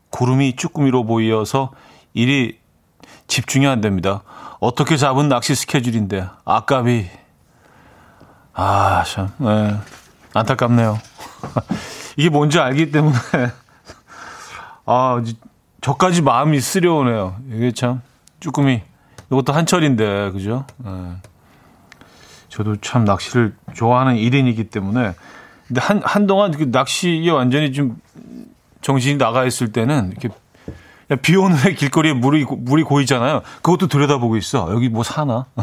구름이 0.09 0.57
쭈꾸미로 0.57 1.05
보이어서 1.05 1.73
일이 2.14 2.59
집중이 3.27 3.67
안 3.67 3.81
됩니다. 3.81 4.23
어떻게 4.61 4.97
잡은 4.97 5.29
낚시 5.29 5.55
스케줄인데 5.55 6.29
아깝이 6.45 7.11
아참 8.53 9.31
네. 9.39 9.77
안타깝네요. 10.33 10.99
이게 12.17 12.31
뭔지 12.31 12.59
알기 12.59 12.91
때문에 12.91 13.15
아 14.87 15.23
저까지 15.81 16.23
마음이 16.23 16.61
쓰려오네요. 16.61 17.37
이게 17.53 17.73
참 17.73 18.01
쭈꾸미 18.41 18.83
이것도 19.31 19.53
한철인데 19.53 20.31
그죠? 20.33 20.65
네. 20.79 20.91
저도 22.49 22.77
참 22.77 23.05
낚시를 23.05 23.57
좋아하는 23.75 24.17
일인이기 24.17 24.65
때문에 24.65 25.15
근데 25.67 25.81
한 25.81 26.03
한동안 26.05 26.53
그 26.53 26.65
낚시에 26.65 27.31
완전히 27.31 27.73
좀 27.73 27.97
정신이 28.81 29.19
나가 29.19 29.45
있을 29.45 29.73
때는 29.73 30.11
이렇게 30.13 30.29
비 31.23 31.37
오는 31.37 31.57
날 31.57 31.75
길거리에 31.75 32.12
물이, 32.12 32.45
물이 32.45 32.83
고이잖아요. 32.83 33.43
그것도 33.62 33.88
들여다보고 33.88 34.37
있어. 34.37 34.73
여기 34.73 34.88
뭐 34.88 35.03
사나? 35.03 35.47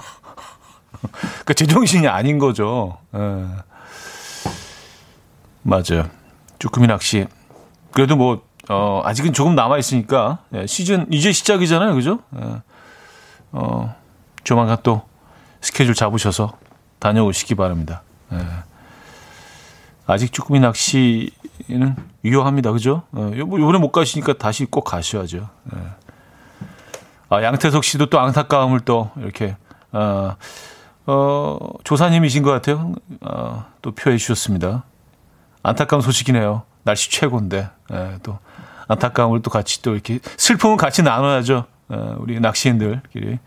그러니까 1.01 1.54
제정신이 1.54 2.08
아닌 2.08 2.38
거죠. 2.38 2.97
예. 3.15 3.47
맞아요. 5.63 6.10
쭈꾸미 6.60 6.88
낚시. 6.88 7.27
그래도 7.91 8.15
뭐, 8.15 8.43
어, 8.69 9.01
아직은 9.04 9.34
조금 9.34 9.56
남아있으니까, 9.56 10.39
예, 10.54 10.67
시즌, 10.67 11.08
이제 11.12 11.32
시작이잖아요. 11.32 11.95
그죠? 11.95 12.19
예. 12.39 12.62
어, 13.51 13.95
조만간 14.43 14.77
또 14.84 15.01
스케줄 15.60 15.95
잡으셔서 15.95 16.58
다녀오시기 16.99 17.56
바랍니다. 17.56 18.04
예. 18.32 18.38
아직 20.08 20.32
쭈꾸미 20.34 20.60
낚시 20.60 21.32
는 21.77 21.95
위험합니다. 22.23 22.71
그죠? 22.71 23.03
어, 23.12 23.31
요번에 23.36 23.77
못 23.77 23.91
가시니까 23.91 24.34
다시 24.34 24.65
꼭 24.65 24.84
가셔야죠. 24.84 25.49
예. 25.75 25.79
아, 27.29 27.41
양태석 27.41 27.84
씨도 27.84 28.07
또 28.07 28.19
안타까움을 28.19 28.81
또 28.81 29.10
이렇게, 29.17 29.55
어, 29.91 30.36
어, 31.05 31.57
조사님이신 31.84 32.43
것 32.43 32.51
같아요. 32.51 32.93
어, 33.21 33.65
또 33.81 33.91
표해 33.91 34.17
주셨습니다. 34.17 34.84
안타까운 35.63 36.01
소식이네요. 36.01 36.63
날씨 36.84 37.10
최고인데, 37.10 37.69
예, 37.93 38.17
또 38.23 38.38
안타까움을 38.88 39.41
또 39.41 39.49
같이 39.49 39.81
또 39.81 39.93
이렇게 39.93 40.19
슬픔은 40.38 40.77
같이 40.77 41.03
나눠야죠. 41.03 41.65
어, 41.89 42.15
우리 42.19 42.39
낚시인들끼리. 42.39 43.39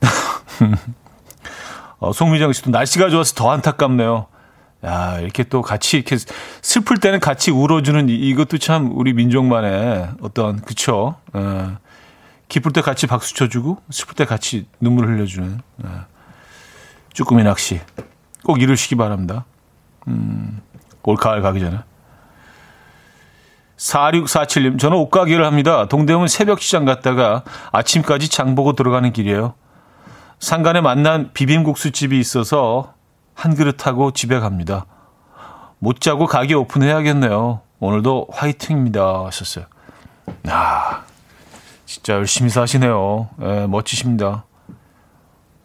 어, 1.98 2.12
송미정 2.12 2.52
씨도 2.52 2.70
날씨가 2.70 3.10
좋아서 3.10 3.34
더 3.34 3.50
안타깝네요. 3.50 4.26
야, 4.84 5.18
이렇게 5.18 5.42
또 5.42 5.62
같이 5.62 5.96
이렇게 5.96 6.16
슬플 6.62 6.98
때는 6.98 7.18
같이 7.20 7.50
울어주는 7.50 8.08
이것도 8.08 8.58
참 8.58 8.96
우리 8.96 9.12
민족만의 9.12 10.10
어떤 10.20 10.60
그쵸? 10.60 11.16
어, 11.32 11.76
기쁠 12.48 12.72
때 12.72 12.80
같이 12.80 13.06
박수 13.06 13.34
쳐주고 13.34 13.78
슬플 13.90 14.14
때 14.14 14.24
같이 14.24 14.66
눈물 14.80 15.08
흘려주는 15.08 15.60
어, 15.84 16.06
쭈꾸미 17.12 17.42
낚시 17.42 17.80
꼭 18.44 18.62
이루시기 18.62 18.94
바랍니다. 18.94 19.44
음, 20.06 20.60
올 21.02 21.16
가을 21.16 21.42
가기 21.42 21.58
전에. 21.58 21.78
4647님, 23.78 24.78
저는 24.78 24.96
옷가게를 24.98 25.44
합니다. 25.44 25.86
동대문 25.86 26.28
새벽 26.28 26.60
시장 26.60 26.84
갔다가 26.84 27.44
아침까지 27.72 28.28
장 28.28 28.54
보고 28.54 28.74
들어가는 28.74 29.12
길이에요. 29.12 29.54
상간에 30.38 30.80
만난 30.80 31.30
비빔국수 31.32 31.92
집이 31.92 32.18
있어서 32.18 32.94
한 33.38 33.54
그릇 33.54 33.86
하고 33.86 34.10
집에 34.10 34.40
갑니다. 34.40 34.84
못 35.78 36.00
자고 36.00 36.26
가게 36.26 36.54
오픈해야겠네요. 36.54 37.60
오늘도 37.78 38.26
화이팅입니다. 38.32 39.26
하셨어요. 39.26 39.66
아, 40.48 41.04
진짜 41.86 42.14
열심히 42.14 42.50
사시네요. 42.50 43.28
예, 43.40 43.66
멋지십니다. 43.68 44.44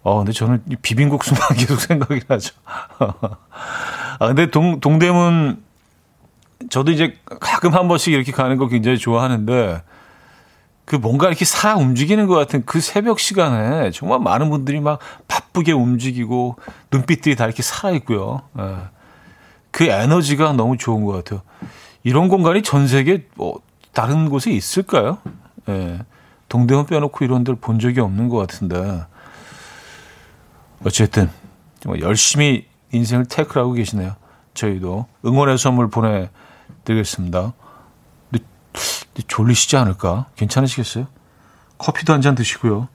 어, 0.03 0.17
근데 0.19 0.33
저는 0.33 0.61
이 0.69 0.75
비빔국수만 0.75 1.41
계속 1.57 1.79
생각이 1.79 2.21
나죠. 2.27 2.53
아, 2.99 4.27
근데 4.27 4.51
동, 4.51 4.79
동대문, 4.79 5.63
저도 6.69 6.91
이제 6.91 7.17
가끔 7.39 7.73
한 7.73 7.87
번씩 7.87 8.13
이렇게 8.13 8.31
가는 8.31 8.55
거 8.57 8.67
굉장히 8.67 8.99
좋아하는데, 8.99 9.81
그 10.85 10.95
뭔가 10.95 11.27
이렇게 11.27 11.45
살아 11.45 11.75
움직이는 11.77 12.27
것 12.27 12.35
같은 12.35 12.63
그 12.65 12.81
새벽 12.81 13.19
시간에 13.19 13.91
정말 13.91 14.19
많은 14.19 14.49
분들이 14.49 14.79
막 14.81 14.99
바쁘게 15.27 15.71
움직이고, 15.71 16.57
눈빛들이 16.91 17.35
다 17.35 17.45
이렇게 17.45 17.63
살아있고요. 17.63 18.41
예. 18.59 18.75
그 19.71 19.85
에너지가 19.85 20.53
너무 20.53 20.77
좋은 20.77 21.05
것 21.05 21.13
같아요. 21.13 21.41
이런 22.03 22.27
공간이 22.27 22.61
전 22.63 22.87
세계 22.87 23.27
뭐 23.35 23.61
다른 23.93 24.29
곳에 24.29 24.51
있을까요? 24.51 25.19
예. 25.69 25.99
동대문 26.49 26.85
빼놓고 26.85 27.23
이런 27.23 27.43
데를 27.43 27.57
본 27.59 27.79
적이 27.79 28.01
없는 28.01 28.29
것 28.29 28.37
같은데. 28.37 29.05
어쨌든 30.85 31.29
정말 31.79 32.01
열심히 32.01 32.67
인생을 32.91 33.25
태클하고 33.25 33.71
계시네요. 33.71 34.15
저희도 34.53 35.07
응원의 35.25 35.57
선물 35.57 35.89
보내드리겠습니다. 35.89 37.53
졸리시지 39.27 39.77
않을까? 39.77 40.25
괜찮으시겠어요? 40.35 41.07
커피도 41.77 42.13
한 42.13 42.21
잔 42.21 42.35
드시고요. 42.35 42.87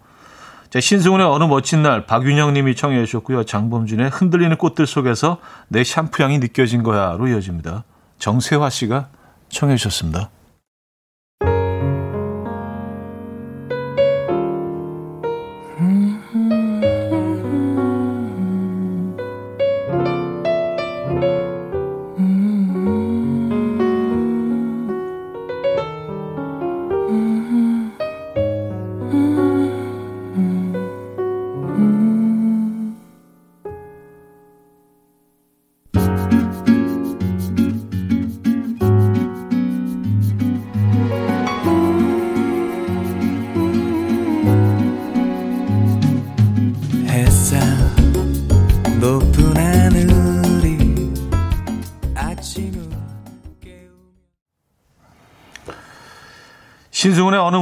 자, 0.71 0.81
신승훈의 0.81 1.27
어느 1.27 1.45
멋진 1.45 1.83
날 1.83 2.07
박윤영 2.07 2.53
님이 2.55 2.75
청해 2.77 3.05
주셨고요. 3.07 3.45
장범준의 3.45 4.11
흔들리는 4.11 4.57
꽃들 4.57 4.87
속에서 4.87 5.39
내 5.69 5.83
샴푸 5.85 6.23
향이 6.23 6.39
느껴진 6.39 6.83
거야로 6.83 7.29
이어집니다. 7.29 7.85
정세화 8.19 8.69
씨가 8.71 9.09
청해 9.49 9.77
주셨습니다. 9.77 10.31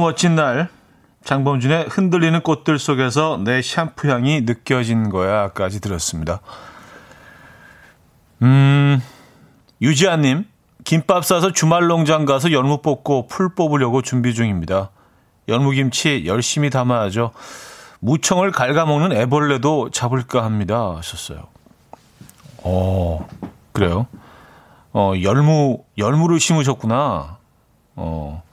멋진 0.07 0.35
날, 0.35 0.69
장범준의 1.25 1.87
흔들리는 1.89 2.39
꽃들 2.41 2.79
속에서 2.79 3.41
내 3.43 3.61
샴푸 3.61 4.09
향이 4.09 4.43
느껴진 4.45 5.09
거야까지 5.09 5.81
들었습니다. 5.81 6.39
음, 8.41 9.01
유지아님, 9.81 10.45
김밥 10.85 11.25
싸서 11.25 11.51
주말 11.51 11.87
농장 11.87 12.23
가서 12.23 12.53
열무 12.53 12.81
뽑고 12.81 13.27
풀 13.27 13.53
뽑으려고 13.53 14.01
준비 14.01 14.33
중입니다. 14.33 14.91
열무김치 15.49 16.23
열심히 16.25 16.69
담아야죠. 16.69 17.31
무청을 17.99 18.53
갉아먹는 18.53 19.11
애벌레도 19.11 19.89
잡을까 19.89 20.45
합니다. 20.45 20.95
하셨어요. 20.95 21.47
어, 22.63 23.27
그래요? 23.73 24.07
어, 24.93 25.11
열무, 25.21 25.83
열무를 25.97 26.39
심으셨구나. 26.39 27.39
어, 27.97 28.46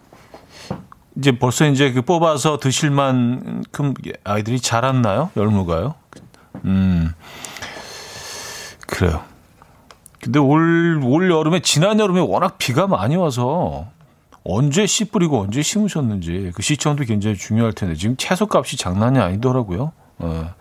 이제 1.17 1.33
벌써 1.33 1.67
이제 1.67 1.93
그 1.93 2.03
뽑아서 2.03 2.59
드실 2.59 2.91
만큼 2.91 3.95
아이들이 4.25 4.61
자랐나요? 4.61 5.31
열무가요? 5.37 5.95
음, 6.65 7.13
그래요. 8.87 9.23
근데 10.21 10.39
올, 10.39 11.01
올 11.05 11.31
여름에, 11.31 11.61
지난 11.61 12.01
여름에 12.01 12.21
워낙 12.21 12.57
비가 12.59 12.87
많이 12.87 13.15
와서 13.17 13.87
언제 14.43 14.87
씨 14.87 15.07
뿌리고 15.07 15.41
언제 15.41 15.63
심으셨는지 15.63 16.53
그 16.55 16.63
시점도 16.63 17.05
굉장히 17.05 17.37
중요할 17.37 17.73
텐데 17.73 17.95
지금 17.95 18.17
채소 18.17 18.47
값이 18.51 18.77
장난이 18.77 19.19
아니더라고요. 19.19 19.93
어. 20.19 20.55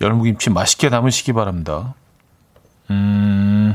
열무김치 0.00 0.50
맛있게 0.50 0.90
담으시기 0.90 1.32
바랍니다. 1.32 1.94
음, 2.90 3.74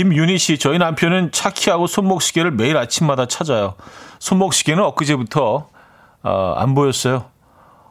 김윤희 0.00 0.38
씨, 0.38 0.56
저희 0.56 0.78
남편은 0.78 1.30
차키하고 1.30 1.86
손목시계를 1.86 2.52
매일 2.52 2.78
아침마다 2.78 3.26
찾아요. 3.26 3.74
손목시계는 4.18 4.82
엊그제부터 4.82 5.68
어, 6.22 6.54
안 6.56 6.74
보였어요. 6.74 7.26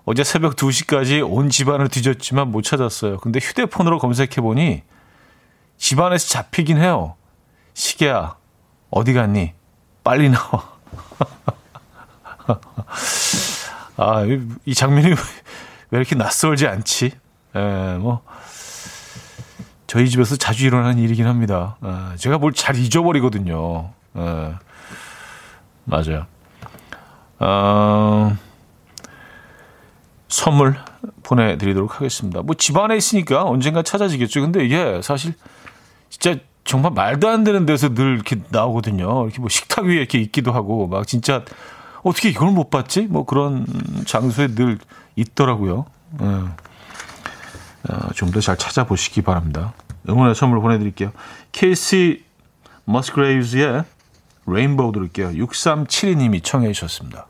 어제 0.06 0.24
새벽 0.24 0.56
2시까지 0.56 1.24
온 1.24 1.52
집안을 1.52 1.88
뒤졌지만 1.90 2.52
못 2.52 2.64
찾았어요. 2.64 3.18
근데 3.18 3.40
휴대폰으로 3.40 4.00
검색해보니 4.00 4.82
집안에서 5.78 6.30
잡히긴 6.30 6.80
해요. 6.80 7.16
시계야, 7.76 8.38
어디 8.90 9.14
갔니? 9.14 9.54
빨리 10.04 10.30
나와. 10.32 10.68
아, 13.98 14.24
이, 14.26 14.42
이 14.66 14.74
장면이 14.74 15.10
왜 15.92 16.00
이렇게 16.00 16.16
낯설지 16.16 16.66
않지? 16.66 17.12
에, 17.54 17.98
뭐, 18.00 18.24
저희 19.90 20.08
집에서 20.08 20.36
자주 20.36 20.68
일어나는 20.68 21.00
일이긴 21.00 21.26
합니다. 21.26 21.78
에, 21.84 22.16
제가 22.18 22.38
뭘 22.38 22.54
잘 22.54 22.76
잊어버리거든요. 22.76 23.90
에, 24.16 24.54
맞아요. 25.86 26.28
어, 27.40 28.36
선물 30.28 30.76
보내드리도록 31.24 31.96
하겠습니다. 31.96 32.44
뭐 32.44 32.54
집안에 32.56 32.96
있으니까 32.98 33.44
언젠가 33.46 33.82
찾아지겠죠. 33.82 34.42
근데 34.42 34.64
이게 34.64 35.02
사실 35.02 35.34
진짜 36.10 36.40
정말 36.66 36.92
말도 36.92 37.28
안 37.28 37.44
되는 37.44 37.66
데서 37.66 37.90
늘 37.96 38.14
이렇게 38.14 38.36
나오거든요. 38.50 39.24
이렇게 39.26 39.40
뭐 39.40 39.50
식탁 39.50 39.86
위에 39.86 39.96
이렇게 39.96 40.20
있기도 40.20 40.52
하고 40.52 40.86
막 40.86 41.08
진짜 41.08 41.44
어떻게 42.04 42.30
이걸 42.30 42.52
못 42.52 42.70
봤지? 42.70 43.08
뭐 43.08 43.26
그런 43.26 43.66
장소에 44.06 44.50
늘 44.50 44.78
있더라고요. 45.16 45.86
예. 46.22 46.69
어, 47.88 48.10
좀더 48.14 48.42
잘 48.42 48.58
찾아보시기 48.58 49.22
바랍니다. 49.22 49.74
응원의 50.08 50.36
선물 50.36 50.60
보내드릴게요. 50.62 51.12
케이시 51.52 52.24
머스그레이브즈의 52.86 53.84
레인보우 54.48 54.92
들을게요. 54.92 55.30
6372님이 55.30 56.44
청해 56.44 56.72
주셨습니다. 56.74 57.29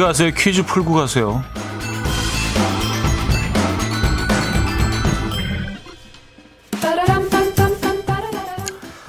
가세요? 0.00 0.30
퀴즈 0.36 0.64
풀고 0.64 0.94
가세요. 0.94 1.42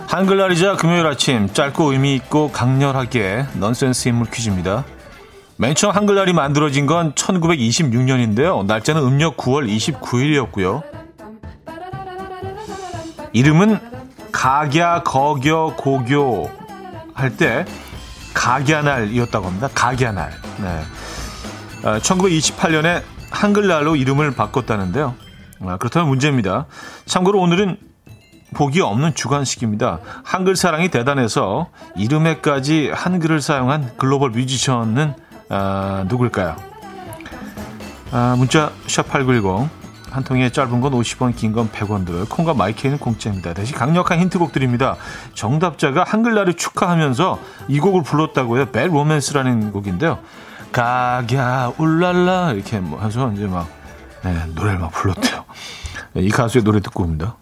한글날이자 0.07 0.75
금요일 0.75 1.05
아침 1.07 1.51
짧고 1.53 1.93
의미 1.93 2.15
있고 2.15 2.51
강렬하게 2.51 3.45
넌센스 3.53 4.09
인물 4.09 4.29
퀴즈입니다. 4.29 4.83
맨 5.57 5.73
처음 5.75 5.95
한글날이 5.95 6.33
만들어진 6.33 6.85
건 6.85 7.13
1926년인데요. 7.13 8.65
날짜는 8.65 9.01
음력 9.03 9.37
9월 9.37 9.69
29일이었고요. 9.69 10.83
이름은 13.33 13.79
각야, 14.31 15.03
거겨, 15.03 15.75
고교 15.77 16.49
할 17.13 17.37
때 17.37 17.65
각야날이었다고 18.41 19.45
합니다. 19.45 19.69
각야날. 19.75 20.31
네. 20.61 20.81
1928년에 21.99 23.03
한글날로 23.29 23.95
이름을 23.95 24.31
바꿨다는데요. 24.31 25.13
아, 25.61 25.77
그렇다면 25.77 26.09
문제입니다. 26.09 26.65
참고로 27.05 27.39
오늘은 27.39 27.77
복이 28.55 28.81
없는 28.81 29.13
주관식입니다. 29.13 29.99
한글 30.23 30.55
사랑이 30.55 30.89
대단해서 30.89 31.69
이름에까지 31.95 32.89
한글을 32.91 33.41
사용한 33.41 33.91
글로벌 33.97 34.31
뮤지션은 34.31 35.13
아, 35.49 36.05
누굴까요? 36.09 36.55
아, 38.11 38.35
문자 38.39 38.71
샵8910 38.87 39.69
한 40.11 40.23
통에 40.23 40.49
짧은 40.51 40.81
건 40.81 40.91
50원, 40.93 41.35
긴 41.35 41.53
건 41.53 41.69
100원 41.69 42.05
들어요. 42.05 42.25
콩과 42.25 42.53
마이크는 42.53 42.97
공짜입니다. 42.97 43.53
대신 43.53 43.75
강력한 43.75 44.19
힌트곡 44.19 44.51
드립니다. 44.51 44.97
정답자가 45.33 46.03
한글날을 46.03 46.53
축하하면서 46.55 47.39
이 47.69 47.79
곡을 47.79 48.03
불렀다고요. 48.03 48.67
벨 48.71 48.89
로맨스라는 48.93 49.71
곡인데요. 49.71 50.19
가갸 50.71 51.73
울랄라 51.77 52.53
이렇게 52.53 52.79
뭐 52.79 53.01
해서 53.01 53.31
이제 53.33 53.47
막 53.47 53.67
네, 54.23 54.45
노래를 54.53 54.79
막 54.79 54.91
불렀대요. 54.91 55.43
네, 56.13 56.21
이 56.21 56.29
가수의 56.29 56.63
노래 56.63 56.79
듣고 56.79 57.03
옵니다. 57.03 57.35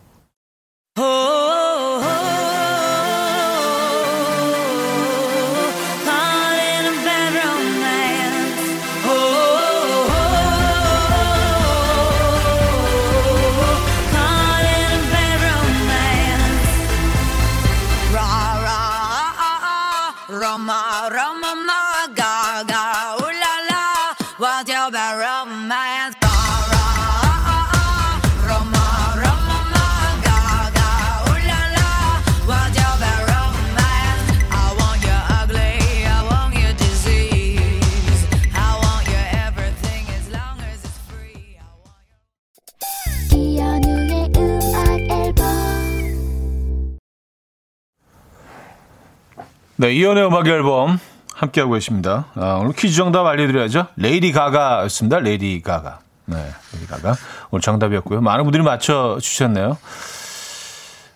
네, 49.80 49.94
이현우의 49.94 50.26
음악 50.26 50.46
앨범 50.46 51.00
함께하고 51.34 51.72
계십니다. 51.72 52.26
아, 52.36 52.58
오늘 52.60 52.74
퀴즈 52.74 52.98
정답 52.98 53.26
알려드려야죠. 53.26 53.88
레이디 53.96 54.34
가가였습니다. 54.34 55.20
레이디 55.20 55.62
가가. 55.62 56.00
네, 56.26 56.36
레이디 56.74 56.86
가가. 56.86 57.16
오늘 57.50 57.62
정답이었고요. 57.62 58.20
많은 58.20 58.44
분들이 58.44 58.62
맞춰주셨네요. 58.62 59.78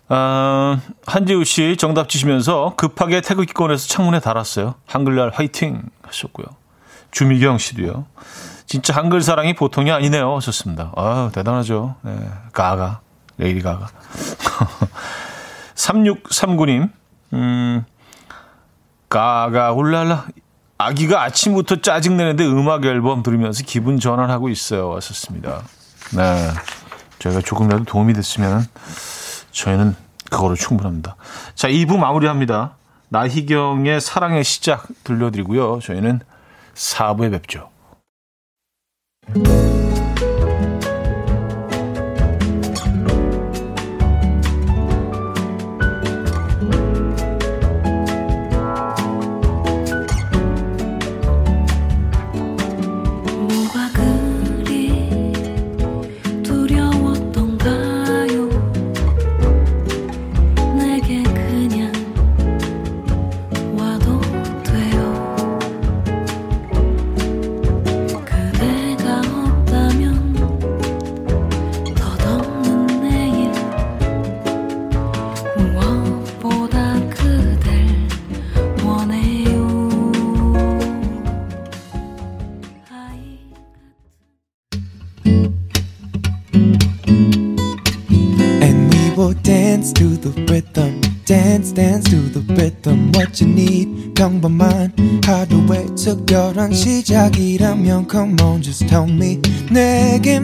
아, 0.07 0.79
한지우 1.05 1.43
씨 1.43 1.75
정답 1.75 2.07
주시면서 2.07 2.75
급하게 2.77 3.19
태극기 3.19 3.51
꺼내서 3.51 3.89
창문에 3.89 4.21
달았어요. 4.21 4.75
한글날 4.85 5.31
화이팅 5.33 5.81
하셨고요. 6.01 6.45
주미경 7.11 7.57
씨도요. 7.57 8.05
진짜 8.65 8.95
한글 8.95 9.19
사랑이 9.21 9.55
보통이 9.55 9.91
아니네요. 9.91 10.37
하셨습니다. 10.37 10.93
아 10.95 11.31
대단하죠. 11.33 11.95
네, 12.01 12.15
가가. 12.53 13.01
레이디 13.37 13.61
가가. 13.61 13.87
3639님, 15.75 16.89
음, 17.33 17.85
가가 19.13 19.73
울랄라. 19.73 20.25
아기가 20.79 21.21
아침부터 21.21 21.81
짜증내는데 21.81 22.47
음악 22.47 22.83
앨범 22.85 23.21
들으면서 23.21 23.63
기분 23.63 23.99
전환하고 23.99 24.49
있어요. 24.49 24.89
왔었습니다. 24.89 25.61
네. 26.17 26.49
저희가 27.19 27.41
조금이라도 27.41 27.83
도움이 27.83 28.13
됐으면 28.13 28.65
저희는 29.51 29.95
그거로 30.31 30.55
충분합니다. 30.55 31.15
자 31.53 31.67
2부 31.67 31.97
마무리합니다. 31.97 32.75
나희경의 33.09 34.01
사랑의 34.01 34.43
시작 34.43 34.87
들려드리고요. 35.03 35.79
저희는 35.79 36.21
4부에 36.73 37.29
뵙죠. 37.29 37.69
뭐 39.27 39.72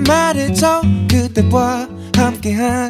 말해줘. 0.09 0.81
그대와 1.07 1.87
함께한 2.15 2.88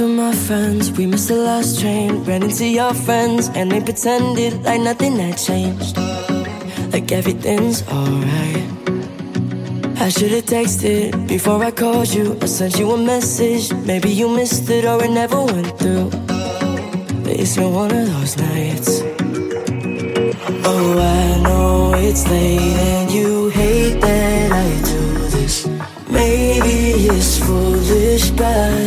was 0.00 0.08
with 0.08 0.16
my 0.16 0.34
friends, 0.34 0.90
we 0.92 1.06
missed 1.06 1.28
the 1.28 1.36
last 1.36 1.80
train. 1.80 2.24
Ran 2.24 2.42
into 2.42 2.66
your 2.66 2.92
friends, 2.92 3.48
and 3.54 3.70
they 3.70 3.80
pretended 3.80 4.62
like 4.64 4.80
nothing 4.80 5.16
had 5.16 5.38
changed. 5.38 5.96
Like 6.92 7.12
everything's 7.12 7.82
alright. 7.88 8.64
I 9.98 10.08
should've 10.08 10.44
texted 10.44 11.28
before 11.28 11.62
I 11.64 11.70
called 11.70 12.12
you. 12.12 12.36
I 12.42 12.46
sent 12.46 12.78
you 12.78 12.90
a 12.90 12.98
message. 12.98 13.72
Maybe 13.72 14.10
you 14.10 14.28
missed 14.28 14.68
it 14.70 14.84
or 14.84 15.02
it 15.02 15.10
never 15.10 15.42
went 15.44 15.78
through. 15.78 16.10
But 17.22 17.34
it's 17.40 17.56
been 17.56 17.72
one 17.72 17.92
of 17.92 18.06
those 18.12 18.36
nights. 18.36 19.02
Oh, 20.64 20.98
I 20.98 21.42
know 21.42 21.94
it's 21.94 22.28
late 22.28 22.60
and 22.90 23.10
you 23.10 23.48
hate 23.48 24.00
that 24.00 24.52
I 24.52 24.68
do 24.92 25.02
this. 25.36 25.66
Maybe 26.10 27.08
it's 27.08 27.38
foolish, 27.38 28.30
but 28.30 28.85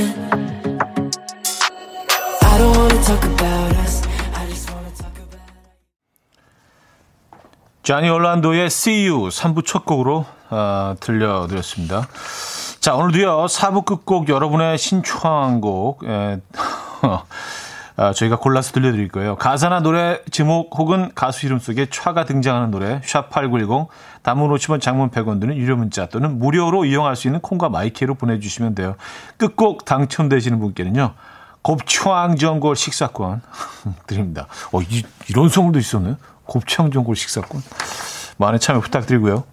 자니 7.89 8.07
올란도의 8.07 8.65
See 8.67 9.09
You 9.09 9.29
3부 9.29 9.65
첫 9.65 9.83
곡으로 9.83 10.23
아, 10.49 10.95
들려드렸습니다. 10.99 12.07
자, 12.79 12.93
오늘도요, 12.93 13.47
4부 13.47 13.83
끝곡 13.83 14.29
여러분의 14.29 14.77
신청곡, 14.77 16.03
에, 16.03 16.39
아, 17.97 18.13
저희가 18.13 18.37
골라서 18.37 18.73
들려드릴 18.73 19.07
거예요. 19.07 19.37
가사나 19.37 19.79
노래 19.79 20.21
제목 20.29 20.77
혹은 20.77 21.11
가수 21.15 21.47
이름 21.47 21.57
속에 21.57 21.87
차가 21.87 22.27
등장하는 22.27 22.69
노래, 22.69 23.01
샵8910, 23.01 23.87
단문 24.21 24.51
50원, 24.51 24.79
장문 24.79 25.09
100원 25.09 25.41
드는 25.41 25.57
유료 25.57 25.75
문자 25.75 26.05
또는 26.05 26.37
무료로 26.37 26.85
이용할 26.85 27.15
수 27.15 27.27
있는 27.27 27.39
콩과 27.39 27.69
마이케이로 27.69 28.13
보내주시면 28.13 28.75
돼요. 28.75 28.97
끝곡 29.37 29.85
당첨되시는 29.85 30.59
분께는요, 30.59 31.15
곱창 31.63 32.35
전골 32.35 32.75
식사권 32.75 33.41
드립니다. 34.05 34.45
어, 34.71 34.79
이, 34.79 35.03
이런 35.27 35.49
선물도 35.49 35.79
있었네. 35.79 36.17
곱창 36.49 36.91
전골 36.91 37.15
식사권. 37.15 37.61
많은 38.37 38.59
참여 38.59 38.81
부탁드리고요. 38.81 39.43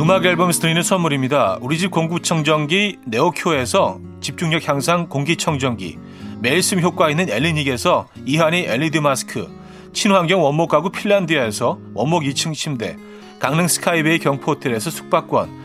음악 0.00 0.26
앨범에서 0.26 0.60
드리는 0.60 0.82
선물입니다. 0.82 1.58
우리 1.62 1.78
집 1.78 1.92
공구청정기 1.92 2.98
네오큐에서 3.06 4.00
집중력 4.20 4.68
향상 4.68 5.08
공기청정기 5.08 5.98
매일 6.40 6.62
쓴 6.62 6.82
효과 6.82 7.08
있는 7.08 7.30
엘리닉에서 7.30 8.08
이하니 8.26 8.66
LED 8.66 9.00
마스크 9.00 9.48
친환경 9.92 10.42
원목 10.42 10.68
가구 10.68 10.90
핀란디아에서 10.90 11.78
원목 11.94 12.24
2층 12.24 12.52
침대 12.52 12.96
강릉 13.38 13.68
스카이베이 13.68 14.18
경포호텔에서 14.18 14.90
숙박권 14.90 15.64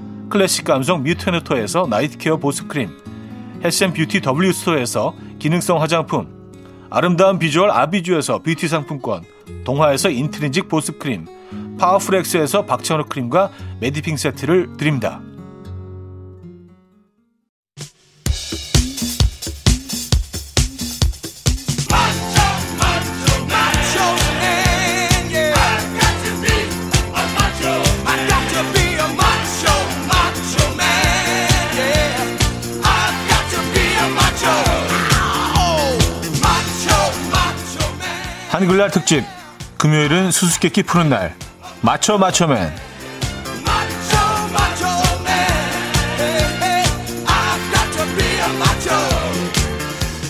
클래식 0.31 0.63
감성 0.63 1.03
뮤테너토에서 1.03 1.87
night 1.89 2.16
care 2.16 2.37
보습크림 2.37 2.89
health 3.65 3.87
and 3.87 3.99
beauty 3.99 4.21
W스토어에서 4.25 5.13
기능성 5.39 5.81
화장품 5.81 6.25
아름다운 6.89 7.37
비주얼 7.37 7.69
아비주에서 7.69 8.39
뷰티 8.39 8.69
상품권 8.69 9.23
동화에서 9.65 10.09
인트리직 10.09 10.69
보습크림 10.69 11.25
파워풀엑스에서 11.77 12.65
박찬호 12.65 13.05
크림과 13.05 13.51
메디핑 13.81 14.15
세트를 14.15 14.77
드립니다. 14.77 15.21
한글날 38.61 38.91
특집 38.91 39.23
금요일은 39.79 40.29
수수께끼 40.29 40.83
푸는 40.83 41.09
날 41.09 41.35
맞춰 41.81 42.19
맞춰맨 42.19 42.71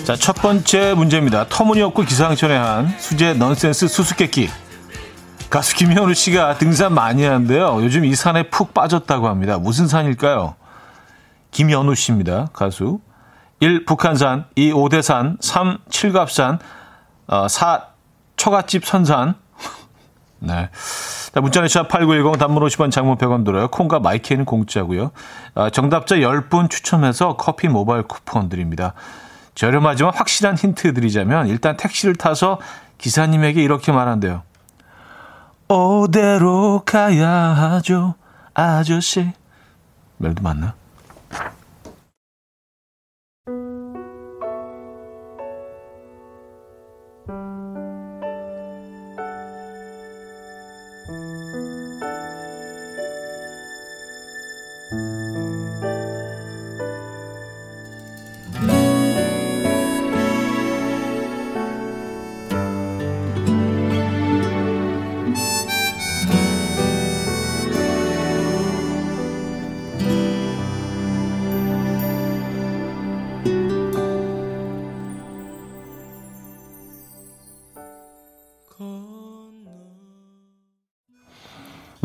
자, 0.06 0.16
첫 0.16 0.34
번째 0.36 0.94
문제입니다. 0.94 1.48
터무니없고 1.50 2.04
기상천외한 2.04 2.96
수제 2.98 3.34
넌센스 3.34 3.90
수수께끼. 3.90 4.50
가수 5.50 5.76
김현우 5.76 6.14
씨가 6.14 6.58
등산 6.58 6.94
많이 6.94 7.26
하는데요. 7.26 7.84
요즘 7.84 8.06
이 8.06 8.16
산에 8.16 8.44
푹 8.44 8.74
빠졌다고 8.74 9.28
합니다. 9.28 9.58
무슨 9.58 9.88
산일까요? 9.88 10.56
김현우 11.52 11.96
씨입니다. 11.96 12.48
가수. 12.54 13.02
1. 13.60 13.84
북한산 13.86 14.46
2. 14.56 14.72
오대산 14.72 15.38
3. 15.42 15.80
칠갑산 15.90 16.60
어, 17.28 17.48
4. 17.50 17.91
처갓집 18.42 18.86
선산 18.86 19.36
네. 20.40 20.70
자, 21.32 21.42
문자는 21.42 21.68
샵8910 21.68 22.40
단문 22.40 22.64
50원 22.64 22.90
장문 22.90 23.18
100원 23.18 23.46
들어요. 23.46 23.68
콩과 23.68 24.00
마이크는 24.00 24.46
공짜고요. 24.46 25.12
아, 25.54 25.70
정답자 25.70 26.16
10분 26.16 26.68
추첨해서 26.72 27.38
커피 27.38 27.68
모바일 27.68 28.02
쿠폰 28.02 28.50
드립니다. 28.50 28.94
저렴하지만 29.54 30.12
확실한 30.16 30.56
힌트 30.56 30.96
드리자면 30.96 31.50
일단 31.50 31.78
택시를 31.78 32.16
타서 32.16 32.60
기사님에게 32.98 33.62
이렇게 33.62 33.92
말한대요. 33.92 34.42
어대로 35.68 36.82
가야 36.84 37.30
하죠, 37.30 38.16
아저씨. 38.56 39.32
멜도 40.18 40.42
맞나? 40.42 40.74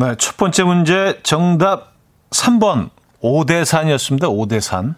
네, 0.07 0.15
첫 0.19 0.37
번째 0.37 0.63
문제 0.63 1.19
정답 1.25 1.95
3번 2.31 2.91
오대산이었습니다. 3.21 4.29
오대산. 4.29 4.95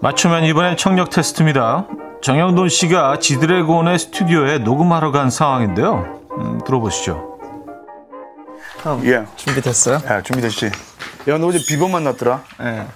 맞추면 0.00 0.44
이번엔 0.44 0.78
청력 0.78 1.10
테스트입니다. 1.10 1.86
정영돈 2.22 2.70
씨가 2.70 3.18
지드래곤의 3.18 3.98
스튜디오에 3.98 4.60
녹음하러 4.60 5.12
간 5.12 5.28
상황인데요. 5.28 6.22
음, 6.38 6.58
들어보시죠. 6.64 7.38
형 8.82 9.04
예. 9.04 9.26
준비됐어요? 9.36 10.00
야, 10.08 10.22
준비됐지? 10.22 10.70
야, 11.28 11.36
너 11.36 11.48
어제 11.48 11.58
비버 11.66 11.88
만났더라? 11.88 12.42
네. 12.60 12.86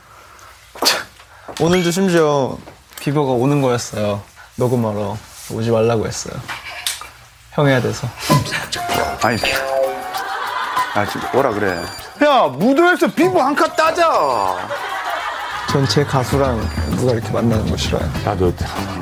오늘도 1.61 1.91
심지어 1.91 2.57
비버가 3.01 3.33
오는 3.33 3.61
거였어요. 3.61 4.23
녹음하러 4.57 5.17
오지 5.51 5.71
말라고 5.71 6.07
했어요. 6.07 6.35
형 7.53 7.69
해야 7.69 7.81
돼서. 7.81 8.09
아니, 9.23 9.39
아, 10.95 11.07
지금 11.07 11.29
뭐라 11.33 11.51
그래. 11.51 11.83
야, 12.25 12.45
무도에서 12.49 13.07
비버 13.09 13.41
한 13.43 13.55
칸 13.55 13.75
따자. 13.77 14.69
전제 15.73 16.05
가수랑 16.05 16.61
누가 16.97 17.13
이렇게 17.13 17.31
만나는 17.33 17.71
거 17.71 17.75
싫어요. 17.79 18.03
야, 18.27 18.37
너, 18.39 18.53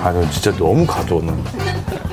아, 0.04 0.12
너 0.12 0.30
진짜 0.30 0.56
너무 0.56 0.86
가둬, 0.86 1.20
너. 1.20 1.34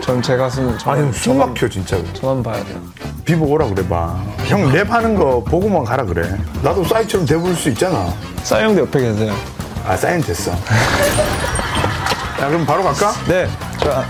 전제 0.02 0.36
가수는 0.36 0.80
저만, 0.80 0.98
아니, 1.00 1.14
숨 1.14 1.38
막혀, 1.38 1.70
진짜. 1.70 1.96
저만 2.14 2.42
봐야 2.42 2.64
돼요. 2.64 2.82
비보 3.24 3.46
오라 3.46 3.68
그래 3.68 3.88
봐. 3.88 4.20
형 4.46 4.68
랩하는 4.72 5.16
거 5.16 5.44
보고만 5.44 5.84
가라 5.84 6.04
그래. 6.06 6.36
나도 6.64 6.84
싸이처럼 6.86 7.28
돼볼 7.28 7.54
수 7.54 7.70
있잖아. 7.70 8.12
싸이 8.42 8.64
형도 8.64 8.82
옆에 8.82 9.00
계세요. 9.00 9.36
아 9.86 9.96
싸이는 9.96 10.22
됐어. 10.24 10.52
야 10.52 12.48
그럼 12.48 12.66
바로 12.66 12.82
갈까? 12.84 13.12
네. 13.28 13.48
자, 13.78 14.06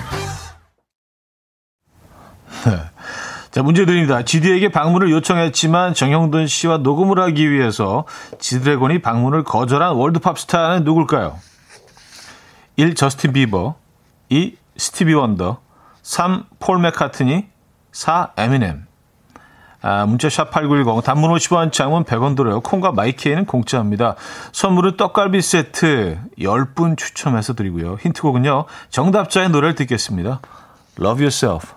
자, 3.52 3.64
문제 3.64 3.86
드립니다. 3.86 4.24
GD에게 4.24 4.70
방문을 4.70 5.10
요청했지만 5.12 5.94
정형돈 5.94 6.48
씨와 6.48 6.80
녹음을 6.80 7.20
하기 7.20 7.50
위해서 7.50 8.06
지드래곤이 8.40 9.02
방문을 9.02 9.44
거절한 9.44 9.96
월드팝 9.96 10.40
스타는 10.40 10.84
누굴까요? 10.84 11.38
1. 12.76 12.96
저스틴 12.96 13.34
비버 13.34 13.76
2. 14.30 14.56
스티비 14.78 15.14
원더 15.14 15.60
3. 16.04 16.44
폴 16.60 16.80
맥카트니 16.80 17.48
4. 17.92 18.34
에미넴 18.38 18.86
아, 19.82 20.06
문자 20.06 20.28
샵8910 20.28 21.04
단문 21.04 21.32
50원 21.32 21.72
장문 21.72 22.04
100원 22.04 22.36
들어요. 22.36 22.60
콩과 22.62 22.92
마이케이는 22.92 23.46
공짜입니다. 23.46 24.16
선물은 24.52 24.98
떡갈비 24.98 25.42
세트 25.42 26.20
10분 26.40 26.98
추첨해서 26.98 27.54
드리고요. 27.54 27.98
힌트곡은요. 28.02 28.66
정답자의 28.90 29.50
노래를 29.50 29.76
듣겠습니다. 29.76 30.42
Love 31.00 31.24
Yourself 31.24 31.77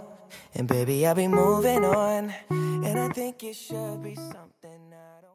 And 0.61 0.71
baby, 0.71 1.07
I'll 1.07 1.15
be 1.15 1.25
moving 1.25 1.83
on. 1.83 2.29
And 2.51 2.99
I 2.99 3.09
think 3.09 3.41
it 3.41 3.55
should 3.55 4.03
be 4.03 4.13
something 4.13 4.93
I 4.93 5.21
don't 5.23 5.33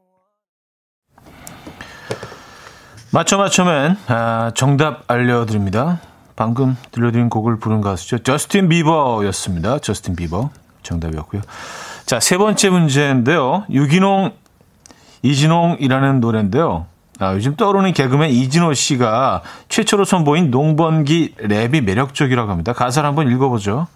맞춰 3.11 3.37
맞춰맨 3.37 3.97
아, 4.07 4.53
정답 4.55 5.03
알려드립니다. 5.11 6.01
방금 6.37 6.77
들려드린 6.93 7.29
곡을 7.29 7.59
부른 7.59 7.81
가수죠. 7.81 8.19
저스틴 8.19 8.69
비버였습니다. 8.69 9.81
저스틴 9.81 10.15
비버 10.15 10.51
정답이었고요. 10.85 11.43
자, 12.05 12.21
세 12.21 12.39
번째 12.39 12.71
문제인데요. 12.71 13.67
유기농 13.69 14.33
이진홍이라는 15.23 16.21
노래인데요. 16.21 16.87
아, 17.19 17.35
요즘 17.35 17.57
떠오르는 17.57 17.95
개그맨 17.95 18.31
이진호 18.31 18.75
씨가 18.75 19.43
최초로 19.71 20.05
선보인 20.05 20.53
농번기 20.53 21.35
랩이 21.39 21.81
매력적이라고 21.81 22.49
합니다. 22.49 22.73
가사를 22.73 23.09
한번 23.09 23.29
읽어보죠. 23.33 23.89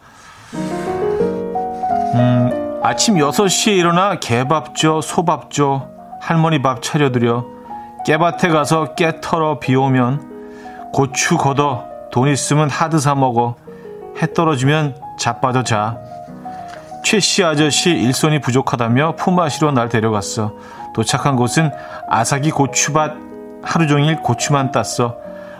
음, 2.14 2.80
아침 2.82 3.16
6시에 3.16 3.76
일어나 3.76 4.18
개밥 4.18 4.74
줘, 4.74 5.00
소밥 5.00 5.50
줘, 5.50 5.88
할머니 6.20 6.60
밥 6.60 6.82
차려드려, 6.82 7.44
깨밭에 8.04 8.48
가서 8.48 8.94
깨 8.94 9.20
털어 9.20 9.60
비 9.60 9.76
오면, 9.76 10.90
고추 10.92 11.36
걷어, 11.36 11.84
돈 12.10 12.28
있으면 12.28 12.68
하드 12.68 12.98
사 12.98 13.14
먹어, 13.14 13.54
해 14.20 14.32
떨어지면 14.32 14.96
자빠져 15.18 15.62
자. 15.62 15.98
최씨 17.04 17.44
아저씨 17.44 17.90
일손이 17.90 18.40
부족하다며 18.40 19.16
품마시러 19.16 19.70
날 19.70 19.88
데려갔어. 19.88 20.52
도착한 20.94 21.36
곳은 21.36 21.70
아삭이 22.08 22.50
고추밭 22.50 23.12
하루 23.62 23.86
종일 23.86 24.20
고추만 24.20 24.72
땄어. 24.72 25.16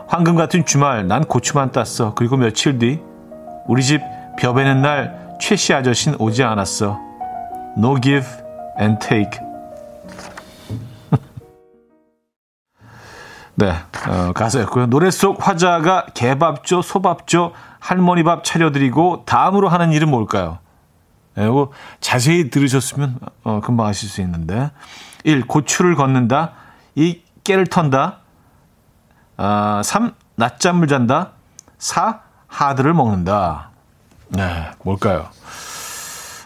황금 0.07 0.35
같은 0.35 0.67
주말 0.67 1.07
난 1.07 1.25
고추만 1.25 1.71
땄어. 1.71 2.15
그리고 2.15 2.37
며칠 2.37 2.79
뒤 2.79 3.01
우리 3.67 3.83
집 3.83 4.03
벼베는 4.37 4.83
날 4.83 5.20
최씨 5.41 5.75
아저씨는 5.75 6.19
오지 6.21 6.45
않았어. 6.45 6.99
No 7.77 8.01
give 8.01 8.27
and 8.79 9.05
take. 9.05 9.41
네, 13.57 13.73
어, 14.09 14.33
가사였고요. 14.33 14.87
노래 14.87 15.11
속 15.11 15.47
화자가 15.47 16.07
개밥줘, 16.15 16.83
소밥줘, 16.83 17.53
할머니 17.81 18.23
밥 18.23 18.45
차려드리고 18.45 19.25
다음으로 19.25 19.69
하는 19.69 19.93
일은 19.93 20.09
뭘까요? 20.11 20.59
네, 21.35 21.45
이거 21.47 21.73
자세히 22.01 22.51
들으셨으면 22.51 23.19
어, 23.43 23.61
금방 23.61 23.87
아실 23.87 24.09
수 24.09 24.21
있는데 24.21 24.71
1. 25.25 25.47
고추를 25.47 25.95
걷는다 25.97 26.53
2. 26.95 27.23
깨를 27.45 27.67
턴다 27.67 28.19
아, 29.37 29.81
3. 29.85 30.15
낮잠을 30.37 30.87
잔다 30.87 31.33
4. 31.79 32.21
하드를 32.47 32.93
먹는다 32.93 33.70
네, 34.31 34.71
뭘까요? 34.85 35.29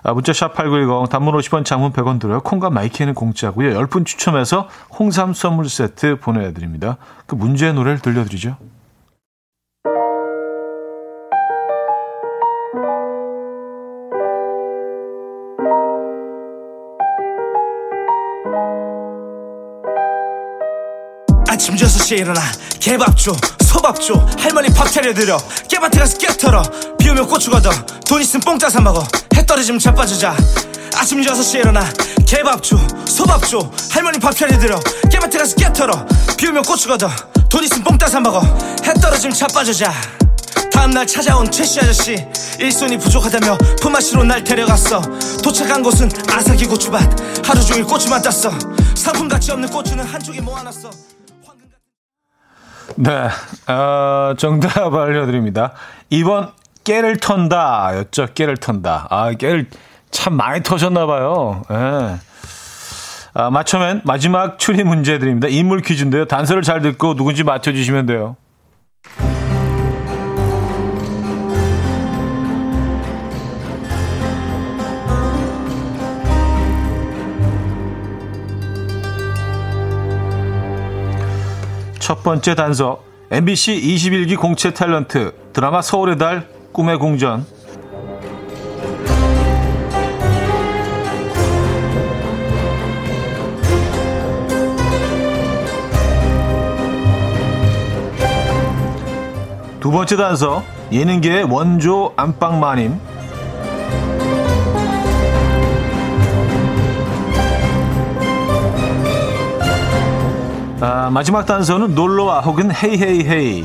아, 0.02 0.12
문자 0.12 0.32
샵8910 0.32 1.08
단문 1.08 1.34
50원 1.34 1.64
장문 1.64 1.92
100원 1.92 2.20
들어요. 2.20 2.40
콩과 2.40 2.68
마이키는 2.70 3.14
공짜고요. 3.14 3.70
10분 3.80 4.04
추첨해서 4.04 4.68
홍삼 4.98 5.32
선물 5.32 5.68
세트 5.68 6.18
보내드립니다. 6.20 6.98
그 7.26 7.34
문제의 7.34 7.72
노래를 7.72 8.00
들려드리죠. 8.00 8.56
아침 21.48 21.76
6시에 21.76 22.18
일어나 22.18 22.40
개밥 22.80 23.16
줘 23.16 23.32
소밥 23.84 24.00
줘 24.00 24.14
할머니 24.38 24.72
밥 24.72 24.90
차려드려. 24.90 25.36
깨밭에 25.68 25.98
가서 25.98 26.16
깨 26.16 26.28
털어. 26.28 26.62
비 26.98 27.10
오면 27.10 27.26
고추 27.26 27.50
걷어 27.50 27.70
돈 28.08 28.22
있으면 28.22 28.40
뽕짜 28.40 28.70
사 28.70 28.80
먹어. 28.80 29.06
해 29.36 29.44
떨어지면 29.44 29.78
자빠지자. 29.78 30.34
아침 30.96 31.20
6시에 31.20 31.56
일어나. 31.56 31.84
개밥 32.26 32.62
줘 32.62 32.78
소밥 33.04 33.46
줘 33.46 33.70
할머니 33.90 34.18
밥 34.18 34.34
차려드려. 34.34 34.80
깨밭에 35.10 35.36
가서 35.36 35.54
깨 35.56 35.70
털어. 35.70 36.06
비 36.38 36.48
오면 36.48 36.62
고추 36.62 36.88
걷어 36.88 37.10
돈 37.50 37.62
있으면 37.62 37.84
뽕짜 37.84 38.08
사 38.08 38.20
먹어. 38.20 38.40
해 38.86 38.94
떨어지면 38.94 39.36
자빠지자. 39.36 39.92
다음날 40.72 41.06
찾아온 41.06 41.50
최씨 41.50 41.78
아저씨. 41.80 42.16
일손이 42.58 42.96
부족하다며 42.96 43.58
품앗이로 43.82 44.24
날 44.24 44.42
데려갔어. 44.42 45.02
도착한 45.42 45.82
곳은 45.82 46.10
아삭이 46.32 46.64
고추밭. 46.64 47.46
하루 47.46 47.62
종일 47.62 47.84
고추만 47.84 48.22
땄어. 48.22 48.50
상품 48.94 49.28
가치 49.28 49.52
없는 49.52 49.68
고추는 49.68 50.06
한쪽에 50.06 50.40
모아놨어 50.40 51.13
네, 52.96 53.28
어, 53.72 54.34
정답 54.36 54.94
알려드립니다. 54.94 55.72
2번 56.12 56.52
깨를 56.84 57.16
턴다 57.16 57.96
였죠. 57.96 58.28
깨를 58.34 58.56
턴다. 58.56 59.08
아, 59.10 59.32
깨를 59.32 59.66
참 60.10 60.34
많이 60.34 60.62
터셨나 60.62 61.06
봐요. 61.06 61.62
예. 61.70 62.16
아, 63.36 63.50
맞춰면 63.50 64.02
마지막 64.04 64.58
추리 64.58 64.84
문제 64.84 65.18
드립니다. 65.18 65.48
인물 65.48 65.80
퀴즈인데요. 65.80 66.26
단서를 66.26 66.62
잘 66.62 66.82
듣고 66.82 67.14
누군지 67.14 67.42
맞춰주시면 67.42 68.06
돼요. 68.06 68.36
첫 82.14 82.22
번째 82.22 82.54
단서 82.54 83.02
MBC 83.32 83.72
21기 83.74 84.38
공채 84.38 84.70
탤런트 84.70 85.34
드라마 85.52 85.82
서울의 85.82 86.16
달 86.16 86.46
꿈의 86.70 86.96
궁전. 86.96 87.44
두 99.80 99.90
번째 99.90 100.16
단서 100.16 100.62
예능계의 100.92 101.50
원조 101.50 102.12
안방마님 102.14 103.00
아, 110.86 111.08
마지막 111.08 111.46
단서는 111.46 111.94
놀러와 111.94 112.42
혹은 112.42 112.70
헤이헤이 112.70 113.24
헤이. 113.24 113.64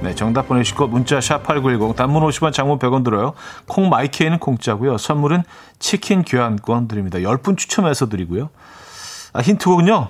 네, 0.00 0.14
정답 0.14 0.48
보내주시고 0.48 0.86
문자 0.86 1.20
샵 1.20 1.42
8910 1.42 1.94
단문 1.94 2.22
50원 2.22 2.54
장문 2.54 2.78
100원 2.78 3.04
들어요. 3.04 3.34
콩 3.68 3.90
마이케이는 3.90 4.38
공짜고요. 4.38 4.96
선물은 4.96 5.42
치킨 5.78 6.22
교환권 6.22 6.88
드립니다. 6.88 7.18
10분 7.18 7.58
추첨해서 7.58 8.08
드리고요. 8.08 8.48
아, 9.34 9.40
힌트곡은요. 9.40 10.08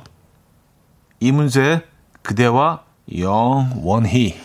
이문세의 1.19 1.83
그대와 2.23 2.83
영원히. 3.19 4.37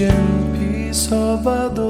이젠 0.00 0.52
비서봐도 0.54 1.86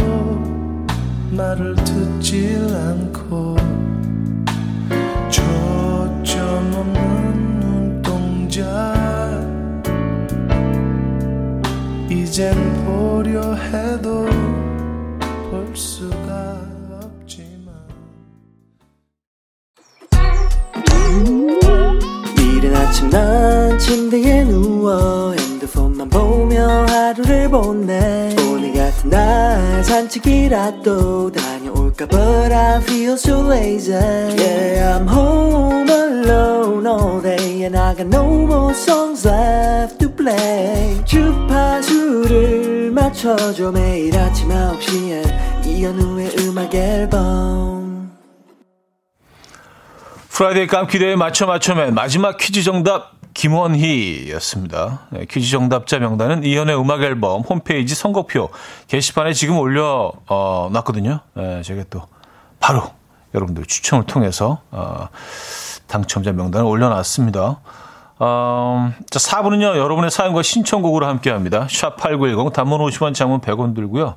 말을 1.31 1.77
듣질 1.77 2.59
않고 2.75 3.55
초점 5.31 6.73
없는 6.75 7.61
눈동자 7.61 8.67
이젠 12.11 12.53
보려 12.85 13.55
해도 13.55 14.27
볼 15.49 15.71
수가 15.77 16.61
없지만 17.01 17.73
이른 22.37 22.75
아침 22.75 23.09
난 23.09 23.79
침대에 23.79 24.43
누워 24.47 25.40
핸드폰만 25.71 26.09
보며 26.09 26.87
하루를 26.87 27.49
보내. 27.49 28.35
오늘 28.41 28.73
같은 28.73 29.11
날 29.11 29.85
산책이라도 29.85 31.31
다녀올까 31.33 32.07
But 32.07 32.53
I 32.53 32.81
feel 32.83 33.13
so 33.13 33.47
lazy. 33.47 33.95
Yeah 33.95 34.99
I'm 34.99 35.09
home 35.09 35.89
alone 35.91 36.87
all 36.87 37.23
day 37.23 37.65
And 37.65 37.77
I 37.79 37.95
got 37.95 38.07
no 38.07 38.25
more 38.27 38.73
songs 38.75 39.27
left 39.27 39.99
to 39.99 40.11
play. 40.15 41.03
주파수를 41.05 42.91
맞춰줘 42.93 43.71
매일 43.71 44.17
아침 44.19 44.49
9시에 44.49 45.67
이현우의 45.67 46.37
음악 46.41 46.75
앨범. 46.75 48.11
Friday 50.31 50.67
깜키대에 50.69 51.17
맞춰 51.17 51.45
맞춰맨 51.47 51.95
마지막 51.95 52.39
퀴즈 52.39 52.63
정답 52.63 53.20
김원희였습니다. 53.41 55.07
네, 55.09 55.25
퀴즈 55.25 55.51
정답자 55.51 55.99
명단은 55.99 56.45
이현우의 56.45 56.79
음악 56.79 57.01
앨범 57.01 57.41
홈페이지 57.41 57.95
선곡표 57.95 58.51
게시판에 58.87 59.33
지금 59.33 59.57
올려 59.57 60.13
어, 60.27 60.69
놨거든요. 60.71 61.21
네, 61.33 61.63
제가 61.63 61.85
또 61.89 62.03
바로 62.59 62.83
여러분들 63.35 63.65
추첨을 63.65 64.05
통해서 64.05 64.61
어, 64.71 65.09
당첨자 65.87 66.33
명단을 66.33 66.67
올려놨습니다. 66.67 67.61
어, 68.19 68.93
자, 69.09 69.19
4부는요, 69.19 69.75
여러분의 69.79 70.11
사연과 70.11 70.43
신청곡으로 70.43 71.07
함께 71.07 71.31
합니다. 71.31 71.67
샵8910, 71.67 72.53
단문 72.53 72.79
50원, 72.81 73.15
장문 73.15 73.41
100원 73.41 73.75
들고요. 73.75 74.17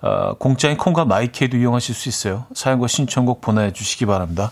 어, 0.00 0.34
공짜인 0.34 0.76
콩과 0.76 1.04
마이케이도 1.04 1.56
이용하실 1.56 1.94
수 1.94 2.08
있어요. 2.08 2.46
사연과 2.52 2.88
신청곡 2.88 3.40
보내주시기 3.40 4.06
바랍니다. 4.06 4.50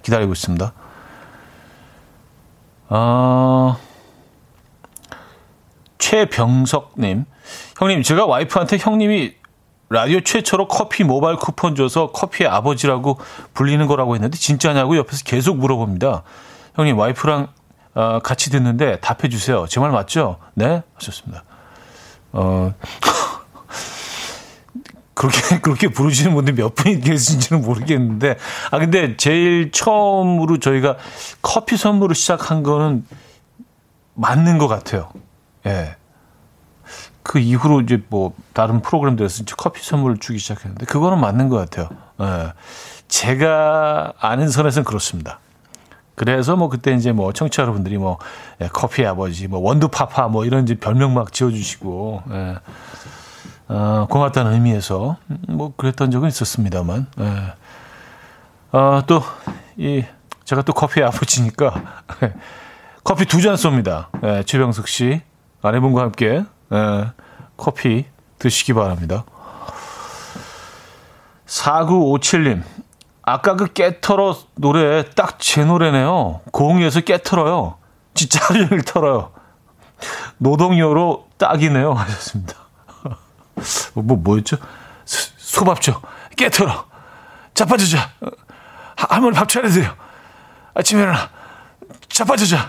기다리고 0.00 0.32
있습니다. 0.32 0.72
아, 2.88 3.76
최병석님. 5.98 7.24
형님, 7.78 8.02
제가 8.02 8.26
와이프한테 8.26 8.78
형님이 8.78 9.34
라디오 9.90 10.20
최초로 10.20 10.68
커피 10.68 11.02
모바일 11.04 11.36
쿠폰 11.36 11.74
줘서 11.74 12.12
커피의 12.12 12.48
아버지라고 12.50 13.18
불리는 13.54 13.86
거라고 13.86 14.14
했는데 14.14 14.36
진짜냐고 14.36 14.96
옆에서 14.96 15.24
계속 15.24 15.56
물어봅니다. 15.56 16.22
형님, 16.76 16.98
와이프랑 16.98 17.48
어, 17.94 18.18
같이 18.20 18.50
듣는데 18.50 19.00
답해 19.00 19.28
주세요. 19.30 19.66
제 19.66 19.80
말 19.80 19.90
맞죠? 19.90 20.38
네? 20.54 20.82
하셨습니다. 20.94 21.42
어, 22.32 22.74
그렇게, 25.18 25.58
그렇게 25.60 25.88
부르시는 25.88 26.32
분들 26.32 26.54
몇 26.54 26.76
분이 26.76 27.00
계신지는 27.00 27.62
모르겠는데, 27.62 28.36
아, 28.70 28.78
근데 28.78 29.16
제일 29.16 29.72
처음으로 29.72 30.58
저희가 30.58 30.96
커피 31.42 31.76
선물을 31.76 32.14
시작한 32.14 32.62
거는 32.62 33.04
맞는 34.14 34.58
것 34.58 34.68
같아요. 34.68 35.10
예. 35.66 35.96
그 37.24 37.40
이후로 37.40 37.80
이제 37.80 38.00
뭐 38.08 38.32
다른 38.52 38.80
프로그램들에서 38.80 39.42
이제 39.42 39.54
커피 39.58 39.84
선물을 39.84 40.18
주기 40.18 40.38
시작했는데, 40.38 40.86
그거는 40.86 41.20
맞는 41.20 41.48
것 41.48 41.56
같아요. 41.56 41.88
예. 42.20 42.52
제가 43.08 44.12
아는 44.20 44.48
선에서는 44.48 44.84
그렇습니다. 44.84 45.40
그래서 46.14 46.54
뭐 46.54 46.68
그때 46.68 46.92
이제 46.92 47.10
뭐 47.10 47.32
청취자 47.32 47.62
여러분들이 47.62 47.98
뭐 47.98 48.18
예, 48.60 48.68
커피 48.72 49.04
아버지, 49.04 49.48
뭐 49.48 49.58
원두 49.58 49.88
파파 49.88 50.28
뭐 50.28 50.44
이런 50.44 50.62
이제 50.62 50.76
별명 50.76 51.14
막 51.14 51.32
지어주시고, 51.32 52.22
예. 52.30 52.56
어, 53.68 54.06
고맙다는 54.08 54.52
의미에서 54.54 55.16
음, 55.30 55.38
뭐 55.48 55.72
그랬던 55.76 56.10
적은 56.10 56.28
있었습니다만 56.28 57.06
예. 57.20 57.52
어, 58.72 59.02
또이 59.06 60.04
제가 60.44 60.62
또 60.62 60.72
커피 60.72 61.02
아버지니까 61.02 61.74
커피 63.04 63.24
두 63.26 63.40
잔 63.40 63.54
쏩니다. 63.54 64.06
예, 64.24 64.42
최병석 64.44 64.88
씨 64.88 65.20
아내분과 65.62 66.02
함께 66.02 66.44
예, 66.72 67.10
커피 67.56 68.06
드시기 68.38 68.72
바랍니다. 68.72 69.24
4957님 71.46 72.62
아까 73.22 73.56
그 73.56 73.66
깨털어 73.72 74.36
노래 74.56 75.08
딱 75.10 75.38
제 75.38 75.64
노래네요. 75.64 76.40
공에서 76.52 77.00
깨털어요. 77.00 77.76
진짜 78.14 78.40
하루 78.48 78.66
종일 78.68 78.82
털어요. 78.84 79.32
노동요로 80.38 81.28
딱이네요 81.38 81.92
하셨습니다. 81.92 82.54
뭐, 83.94 84.16
뭐였죠? 84.16 84.56
소- 85.04 85.32
소밥죠. 85.38 86.00
깨털어. 86.36 86.86
자빠지자. 87.54 88.10
어, 88.20 88.26
하- 88.96 89.14
할머니 89.14 89.34
밥 89.36 89.48
차려드려. 89.48 89.88
아침에 90.74 91.02
일어나. 91.02 91.30
자빠지자. 92.08 92.68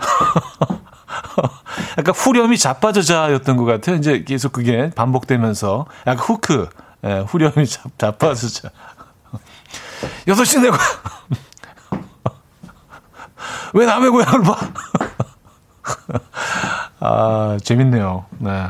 약간 1.98 2.14
후렴이 2.14 2.58
자빠져자였던 2.58 3.56
것 3.56 3.64
같아요. 3.64 3.96
이제 3.96 4.22
계속 4.24 4.52
그게 4.52 4.90
반복되면서 4.90 5.86
약간 6.06 6.18
후크. 6.24 6.68
예, 7.04 7.20
후렴이 7.26 7.66
자, 7.66 7.82
자빠져자. 7.98 8.70
여섯 10.28 10.44
시 10.44 10.58
내고. 10.60 10.76
왜 13.74 13.86
남의 13.86 14.10
고향을 14.10 14.42
봐? 14.42 14.58
아, 17.00 17.56
재밌네요. 17.62 18.26
네. 18.38 18.68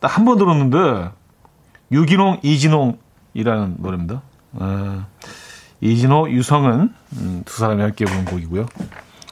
딱 0.00 0.08
한 0.18 0.24
번 0.24 0.38
들었는데, 0.38 1.10
유기농, 1.90 2.40
이진홍이라는 2.42 3.76
노래입니다. 3.78 4.22
아, 4.58 5.06
이진호, 5.80 6.30
유성은 6.30 6.94
음, 7.16 7.42
두 7.44 7.58
사람이 7.58 7.80
함께 7.80 8.04
부른 8.04 8.24
곡이고요. 8.24 8.66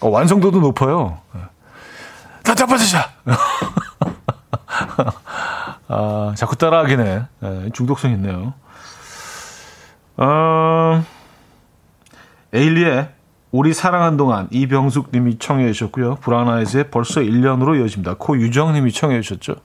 어, 0.00 0.08
완성도도 0.08 0.60
높아요. 0.60 1.18
다 2.42 2.54
잡아주자! 2.54 3.10
아, 5.88 6.32
자꾸 6.36 6.56
따라하긴 6.56 7.00
해. 7.00 7.22
예, 7.42 7.70
중독성 7.72 8.12
있네요. 8.12 8.54
어, 10.16 11.04
에일리의 12.52 13.10
우리 13.50 13.72
사랑한 13.72 14.16
동안 14.16 14.48
이병숙 14.50 15.10
님이 15.12 15.38
청해 15.38 15.72
주셨고요. 15.72 16.16
브라나이즈의 16.16 16.90
벌써 16.90 17.20
1년으로 17.20 17.78
이어집니다. 17.78 18.14
코유정 18.18 18.74
님이 18.74 18.92
청해 18.92 19.20
주셨죠. 19.20 19.56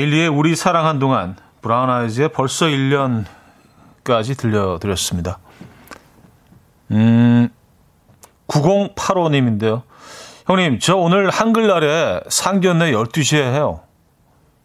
에일리의 0.00 0.28
우리 0.28 0.56
사랑한 0.56 0.98
동안, 0.98 1.36
브라운 1.60 1.90
아이즈의 1.90 2.30
벌써 2.32 2.66
1년까지 2.66 4.36
들려드렸습니다. 4.36 5.38
음, 6.92 7.50
9085님인데요. 8.48 9.82
형님, 10.46 10.78
저 10.78 10.96
오늘 10.96 11.28
한글날에 11.28 12.22
상견례 12.28 12.92
12시에 12.92 13.52
해요. 13.52 13.80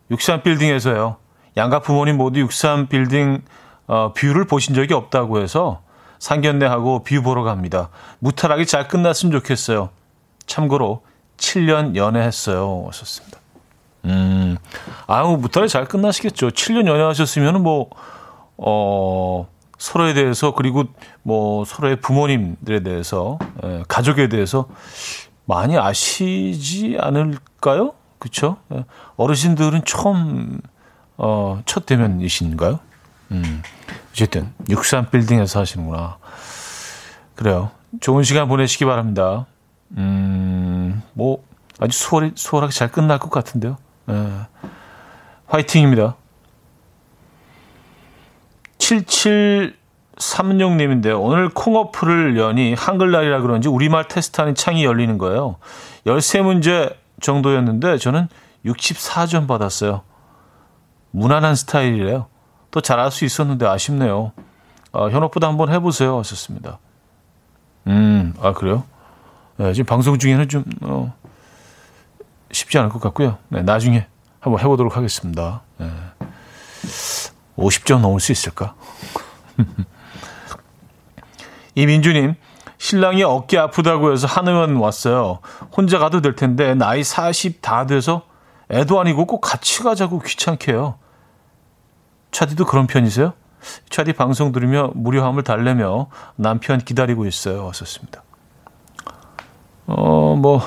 63 0.10 0.42
빌딩에서요. 0.42 1.18
양가 1.58 1.80
부모님 1.82 2.18
모두 2.18 2.40
63 2.40 2.88
빌딩 2.88 3.42
어, 3.88 4.14
view를 4.14 4.46
보신 4.46 4.74
적이 4.74 4.94
없다고 4.94 5.42
해서 5.42 5.82
상견례하고 6.20 7.04
view 7.04 7.22
보러 7.22 7.44
갑니다. 7.44 7.90
무탈하게 8.20 8.64
잘 8.66 8.88
끝났으면 8.88 9.34
좋겠어요. 9.34 9.90
참고로 10.48 11.04
7년 11.38 11.96
연애했어요. 11.96 12.86
하셨습니다. 12.88 13.40
음, 14.06 14.58
아우, 15.08 15.38
무탈하게 15.38 15.68
잘 15.68 15.86
끝나시겠죠. 15.86 16.52
7년 16.52 16.88
연애하셨으면 16.88 17.62
뭐, 17.64 17.90
어, 18.58 19.48
서로에 19.78 20.14
대해서 20.14 20.54
그리고 20.54 20.86
뭐 21.24 21.66
서로의 21.66 21.98
부모님들에 21.98 22.82
대해서 22.82 23.38
예, 23.64 23.84
가족에 23.88 24.30
대해서 24.30 24.68
많이 25.46 25.78
아시지 25.78 26.98
않을까요? 27.00 27.94
그렇죠? 28.20 28.58
예, 28.74 28.86
어르신들은 29.18 29.84
처음 29.86 30.60
어, 31.18 31.62
첫 31.66 31.86
대면이신가요? 31.86 32.80
음. 33.32 33.64
어쨌든 34.12 34.54
63 34.70 35.10
빌딩에서 35.10 35.60
하시는구나. 35.60 36.18
그래요. 37.36 37.72
좋은 38.00 38.24
시간 38.24 38.48
보내시기 38.48 38.86
바랍니다. 38.86 39.46
음, 39.98 41.02
뭐 41.14 41.44
아주 41.80 41.98
수월 41.98 42.32
수월하게 42.36 42.72
잘 42.74 42.92
끝날 42.92 43.20
것 43.20 43.30
같은데요. 43.30 43.78
예. 44.10 44.48
화이팅입니다. 45.48 46.16
7736님인데요. 48.78 51.22
오늘 51.22 51.50
콩어플을 51.50 52.38
여니 52.38 52.74
한글날이라 52.74 53.42
그런지 53.42 53.68
우리말 53.68 54.08
테스트하는 54.08 54.56
창이 54.56 54.86
열리는 54.86 55.18
거예요. 55.18 55.58
13문제 56.06 56.96
정도였는데 57.22 57.98
저는 57.98 58.28
64점 58.66 59.48
받았어요. 59.48 60.02
무난한 61.12 61.56
스타일이래요. 61.56 62.28
또 62.72 62.82
잘할 62.82 63.12
수 63.12 63.26
있었는데 63.26 63.66
아쉽네요. 63.66 64.32
어, 64.92 65.10
현옥보다 65.10 65.48
한번 65.48 65.72
해보세요. 65.72 66.18
하셨습니다. 66.20 66.80
음, 67.88 68.34
아, 68.42 68.54
그래요? 68.54 68.84
네, 69.58 69.74
지금 69.74 69.86
방송 69.86 70.18
중에는 70.18 70.50
좀, 70.50 70.64
어, 70.82 71.14
쉽지 72.56 72.78
않을 72.80 72.90
것 72.90 73.02
같고요. 73.02 73.38
네, 73.50 73.62
나중에 73.62 74.08
한번 74.40 74.62
해보도록 74.62 74.96
하겠습니다. 74.96 75.62
네. 75.78 75.92
50점 77.58 78.00
넘을 78.00 78.20
수 78.20 78.32
있을까? 78.32 78.76
이민주님, 81.76 82.36
신랑이 82.78 83.24
어깨 83.24 83.58
아프다고 83.58 84.14
해서 84.14 84.28
한의원 84.28 84.78
왔어요. 84.78 85.40
혼자 85.76 86.00
가도 86.00 86.22
될 86.22 86.36
텐데, 86.36 86.76
나이 86.76 87.04
40 87.04 87.62
다 87.62 87.86
돼서 87.86 88.24
애도 88.72 89.00
아니고 89.00 89.26
꼭 89.26 89.42
같이 89.42 89.84
가자고 89.84 90.20
귀찮게 90.20 90.72
해요. 90.72 90.98
차디도 92.32 92.66
그런 92.66 92.88
편이세요? 92.88 93.34
차디 93.90 94.14
방송 94.14 94.54
들으며 94.54 94.92
무료함을 94.94 95.44
달래며 95.44 96.08
남편 96.36 96.80
기다리고 96.80 97.26
있어요. 97.26 97.66
왔었습니다. 97.66 98.24
어, 99.88 100.36
뭐, 100.36 100.62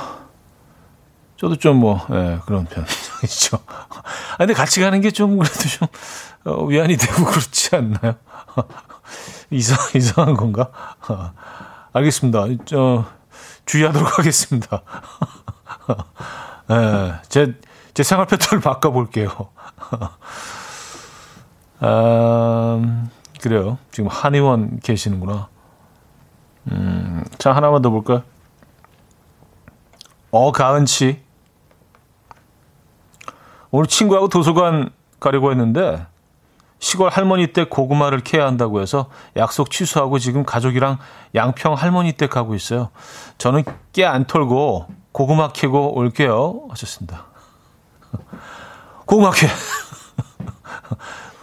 저도 1.39 1.57
좀 1.57 1.77
뭐, 1.77 2.05
예, 2.11 2.41
그런 2.47 2.65
편이죠. 2.67 3.59
아, 3.69 4.37
근데 4.39 4.55
같이 4.55 4.81
가는 4.81 5.01
게 5.01 5.11
좀 5.11 5.39
그래도 5.39 5.61
좀, 5.69 5.89
어, 6.45 6.65
위안이 6.65 6.97
되고 6.97 7.25
그렇지 7.25 7.77
않나요? 7.77 8.17
이상, 9.51 9.79
이상한 9.95 10.35
건가? 10.35 10.71
어, 11.09 11.33
알겠습니다. 11.95 12.45
저, 12.65 13.05
주의하도록 13.67 14.19
하겠습니다. 14.19 14.83
예, 16.71 17.15
제, 17.29 17.55
제 17.95 18.03
생활 18.03 18.27
패턴을 18.27 18.61
바꿔볼게요. 18.63 19.31
아, 21.81 23.01
그래요. 23.41 23.79
지금 23.93 24.09
한의원 24.11 24.81
계시는구나. 24.81 25.49
음, 26.73 27.25
자, 27.39 27.53
하나만 27.55 27.81
더 27.83 27.91
볼까요? 27.91 28.23
어가은 30.31 30.87
씨. 30.87 31.21
오늘 33.71 33.87
친구하고 33.87 34.29
도서관 34.29 34.91
가려고 35.21 35.51
했는데 35.51 36.07
시골 36.81 37.11
할머니 37.11 37.49
댁 37.49 37.71
고구마를 37.71 38.21
캐야 38.21 38.47
한다고 38.47 38.81
해서 38.81 39.11
약속 39.37 39.71
취소하고 39.71 40.19
지금 40.19 40.45
가족이랑 40.45 40.99
양평 41.35 41.75
할머니 41.75 42.13
댁 42.13 42.31
가고 42.31 42.55
있어요. 42.55 42.91
저는 43.37 43.65
깨 43.93 44.05
안 44.05 44.27
털고 44.27 44.87
고구마 45.13 45.53
캐고 45.53 45.97
올게요. 45.99 46.63
하셨습니다. 46.71 47.25
고구마 49.07 49.33
캐. 49.33 49.49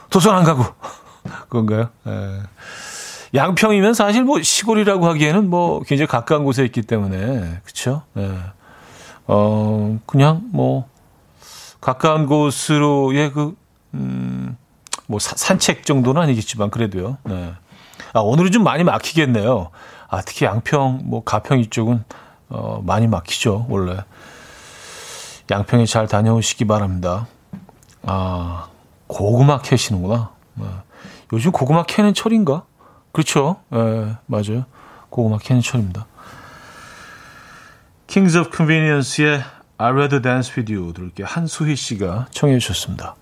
도서관 0.09 0.39
안 0.39 0.45
가고. 0.45 0.63
그건가요? 1.49 1.89
예. 2.07 2.41
양평이면 3.33 3.93
사실 3.93 4.23
뭐 4.23 4.41
시골이라고 4.41 5.05
하기에는 5.07 5.49
뭐 5.49 5.81
굉장히 5.81 6.07
가까운 6.07 6.45
곳에 6.45 6.63
있기 6.63 6.83
때문에 6.83 7.59
그렇죠. 7.63 8.03
예. 8.17 8.31
어 9.27 9.99
그냥 10.05 10.43
뭐 10.53 10.87
가까운 11.89 12.25
곳으로의 12.25 13.31
그 13.31 13.55
음, 13.93 14.57
뭐 15.05 15.19
사- 15.19 15.35
산책 15.35 15.85
정도는 15.85 16.19
아니겠지만 16.19 16.71
그래도요. 16.71 17.19
네. 17.25 17.53
아 18.11 18.21
오늘은 18.21 18.51
좀 18.51 18.63
많이 18.63 18.83
막히겠네요. 18.83 19.69
아 20.07 20.21
특히 20.21 20.47
양평 20.47 21.01
뭐 21.03 21.23
가평 21.23 21.59
이쪽은 21.59 22.03
어 22.49 22.81
많이 22.83 23.05
막히죠 23.05 23.67
원래. 23.69 23.97
양평에 25.51 25.85
잘 25.85 26.07
다녀오시기 26.07 26.65
바랍니다. 26.65 27.27
아 28.01 28.67
고구마 29.05 29.59
캐시는구나. 29.61 30.31
네. 30.55 30.65
요즘 31.33 31.51
고구마 31.51 31.83
캐는 31.83 32.15
철인가? 32.15 32.63
그렇죠. 33.11 33.57
예, 33.73 34.15
맞아요. 34.25 34.65
고구마 35.11 35.37
캐는 35.37 35.61
철입니다. 35.61 36.07
Kings 38.07 38.35
of 38.39 38.49
Convenience의 38.55 39.43
I'd 39.77 39.93
rather 39.93 40.21
dance 40.21 40.53
with 40.55 40.71
you 40.71 40.93
들을게요. 40.93 41.27
한수희 41.27 41.75
씨가 41.75 42.27
청해 42.31 42.59
주셨습니다. 42.59 43.15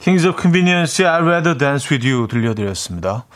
Kings 0.00 0.26
of 0.26 0.40
Convenience의 0.40 1.06
I'd 1.06 1.22
rather 1.22 1.58
dance 1.58 1.94
with 1.94 2.06
you 2.08 2.28
들려드렸습니다. 2.28 3.26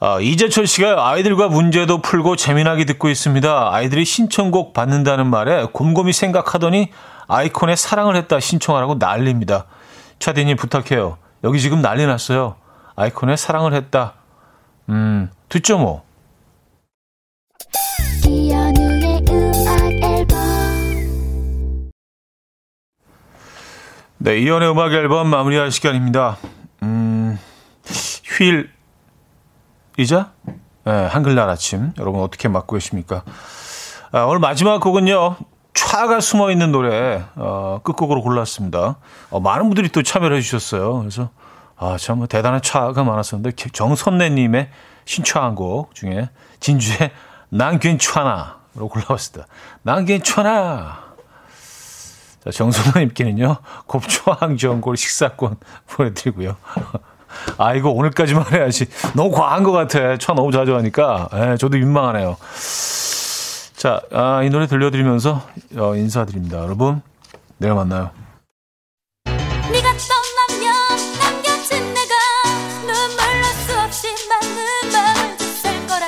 아, 0.00 0.20
이재철 0.20 0.66
씨가 0.66 1.08
아이들과 1.08 1.48
문제도 1.48 2.02
풀고 2.02 2.36
재미나게 2.36 2.84
듣고 2.84 3.08
있습니다. 3.08 3.70
아이들이 3.72 4.04
신청곡 4.04 4.74
받는다는 4.74 5.28
말에 5.28 5.66
곰곰이 5.72 6.12
생각하더니 6.12 6.90
아이콘에 7.26 7.74
사랑을 7.74 8.16
했다 8.16 8.38
신청하라고 8.38 8.96
난립니다. 8.96 9.64
차디님 10.18 10.56
부탁해요. 10.56 11.16
여기 11.42 11.58
지금 11.58 11.80
난리 11.80 12.04
났어요. 12.04 12.56
아이콘에 12.96 13.36
사랑을 13.36 13.72
했다. 13.72 14.12
음, 14.90 15.30
듣죠 15.48 15.78
뭐. 15.78 16.02
네, 24.24 24.38
이연의 24.38 24.70
음악 24.70 24.90
앨범 24.94 25.28
마무리할 25.28 25.70
시간입니다. 25.70 26.38
음, 26.82 27.38
휴일이자 28.24 28.70
네, 30.86 30.90
한글날 30.90 31.50
아침 31.50 31.92
여러분 31.98 32.22
어떻게 32.22 32.48
맞고 32.48 32.74
계십니까? 32.74 33.22
아, 34.12 34.20
오늘 34.22 34.38
마지막 34.38 34.80
곡은요. 34.80 35.36
차가 35.74 36.20
숨어 36.20 36.50
있는 36.50 36.72
노래 36.72 37.22
어, 37.34 37.80
끝곡으로 37.84 38.22
골랐습니다. 38.22 38.96
어, 39.28 39.40
많은 39.40 39.66
분들이 39.66 39.90
또 39.90 40.02
참여를 40.02 40.38
해주셨어요. 40.38 41.00
그래서 41.00 41.28
아, 41.76 41.98
참뭐 41.98 42.26
대단한 42.26 42.62
차가 42.62 43.04
많았었는데 43.04 43.54
정선래님의 43.74 44.70
신청한 45.04 45.54
곡 45.54 45.94
중에 45.94 46.30
진주의 46.60 47.10
난 47.50 47.78
괜찮아로 47.78 48.88
골라왔습니다. 48.88 49.46
난 49.82 50.06
괜찮아. 50.06 51.03
자, 52.44 52.50
정선래님께는요 52.50 53.56
곱창 53.86 54.56
전골 54.58 54.96
식사권 54.96 55.56
보내드리고요. 55.88 56.56
아 57.58 57.74
이거 57.74 57.90
오늘까지만 57.90 58.52
해야지 58.52 58.86
너무 59.14 59.30
과한 59.30 59.62
것 59.64 59.72
같아. 59.72 60.16
차 60.18 60.34
너무 60.34 60.52
자주 60.52 60.74
하니까 60.76 61.28
예, 61.34 61.56
저도 61.56 61.78
민망하네요. 61.78 62.36
자, 63.76 64.00
아, 64.12 64.42
이 64.42 64.50
노래 64.50 64.66
들려드리면서 64.66 65.42
어, 65.76 65.94
인사드립니다. 65.96 66.58
여러분 66.58 67.02
내일 67.58 67.74
만나요. 67.74 68.10
네가 69.26 69.88
떠나면 69.92 70.74
남겨진 71.18 71.94
내가 71.94 72.14
눈물로 72.82 73.44
수없이 73.66 74.08
많은 74.28 74.92
마음을 74.92 75.36
줬을 75.38 75.86
거라 75.86 76.06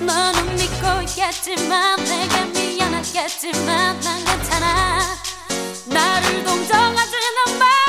너는 0.00 0.54
믿고 0.56 1.02
있겠지만 1.02 1.96
내게 1.98 2.76
미안하겠지만 2.76 4.00
난 4.00 4.24
괜찮아 4.24 5.25
나를 5.88 6.44
동정하지는 6.44 7.58
마 7.58 7.85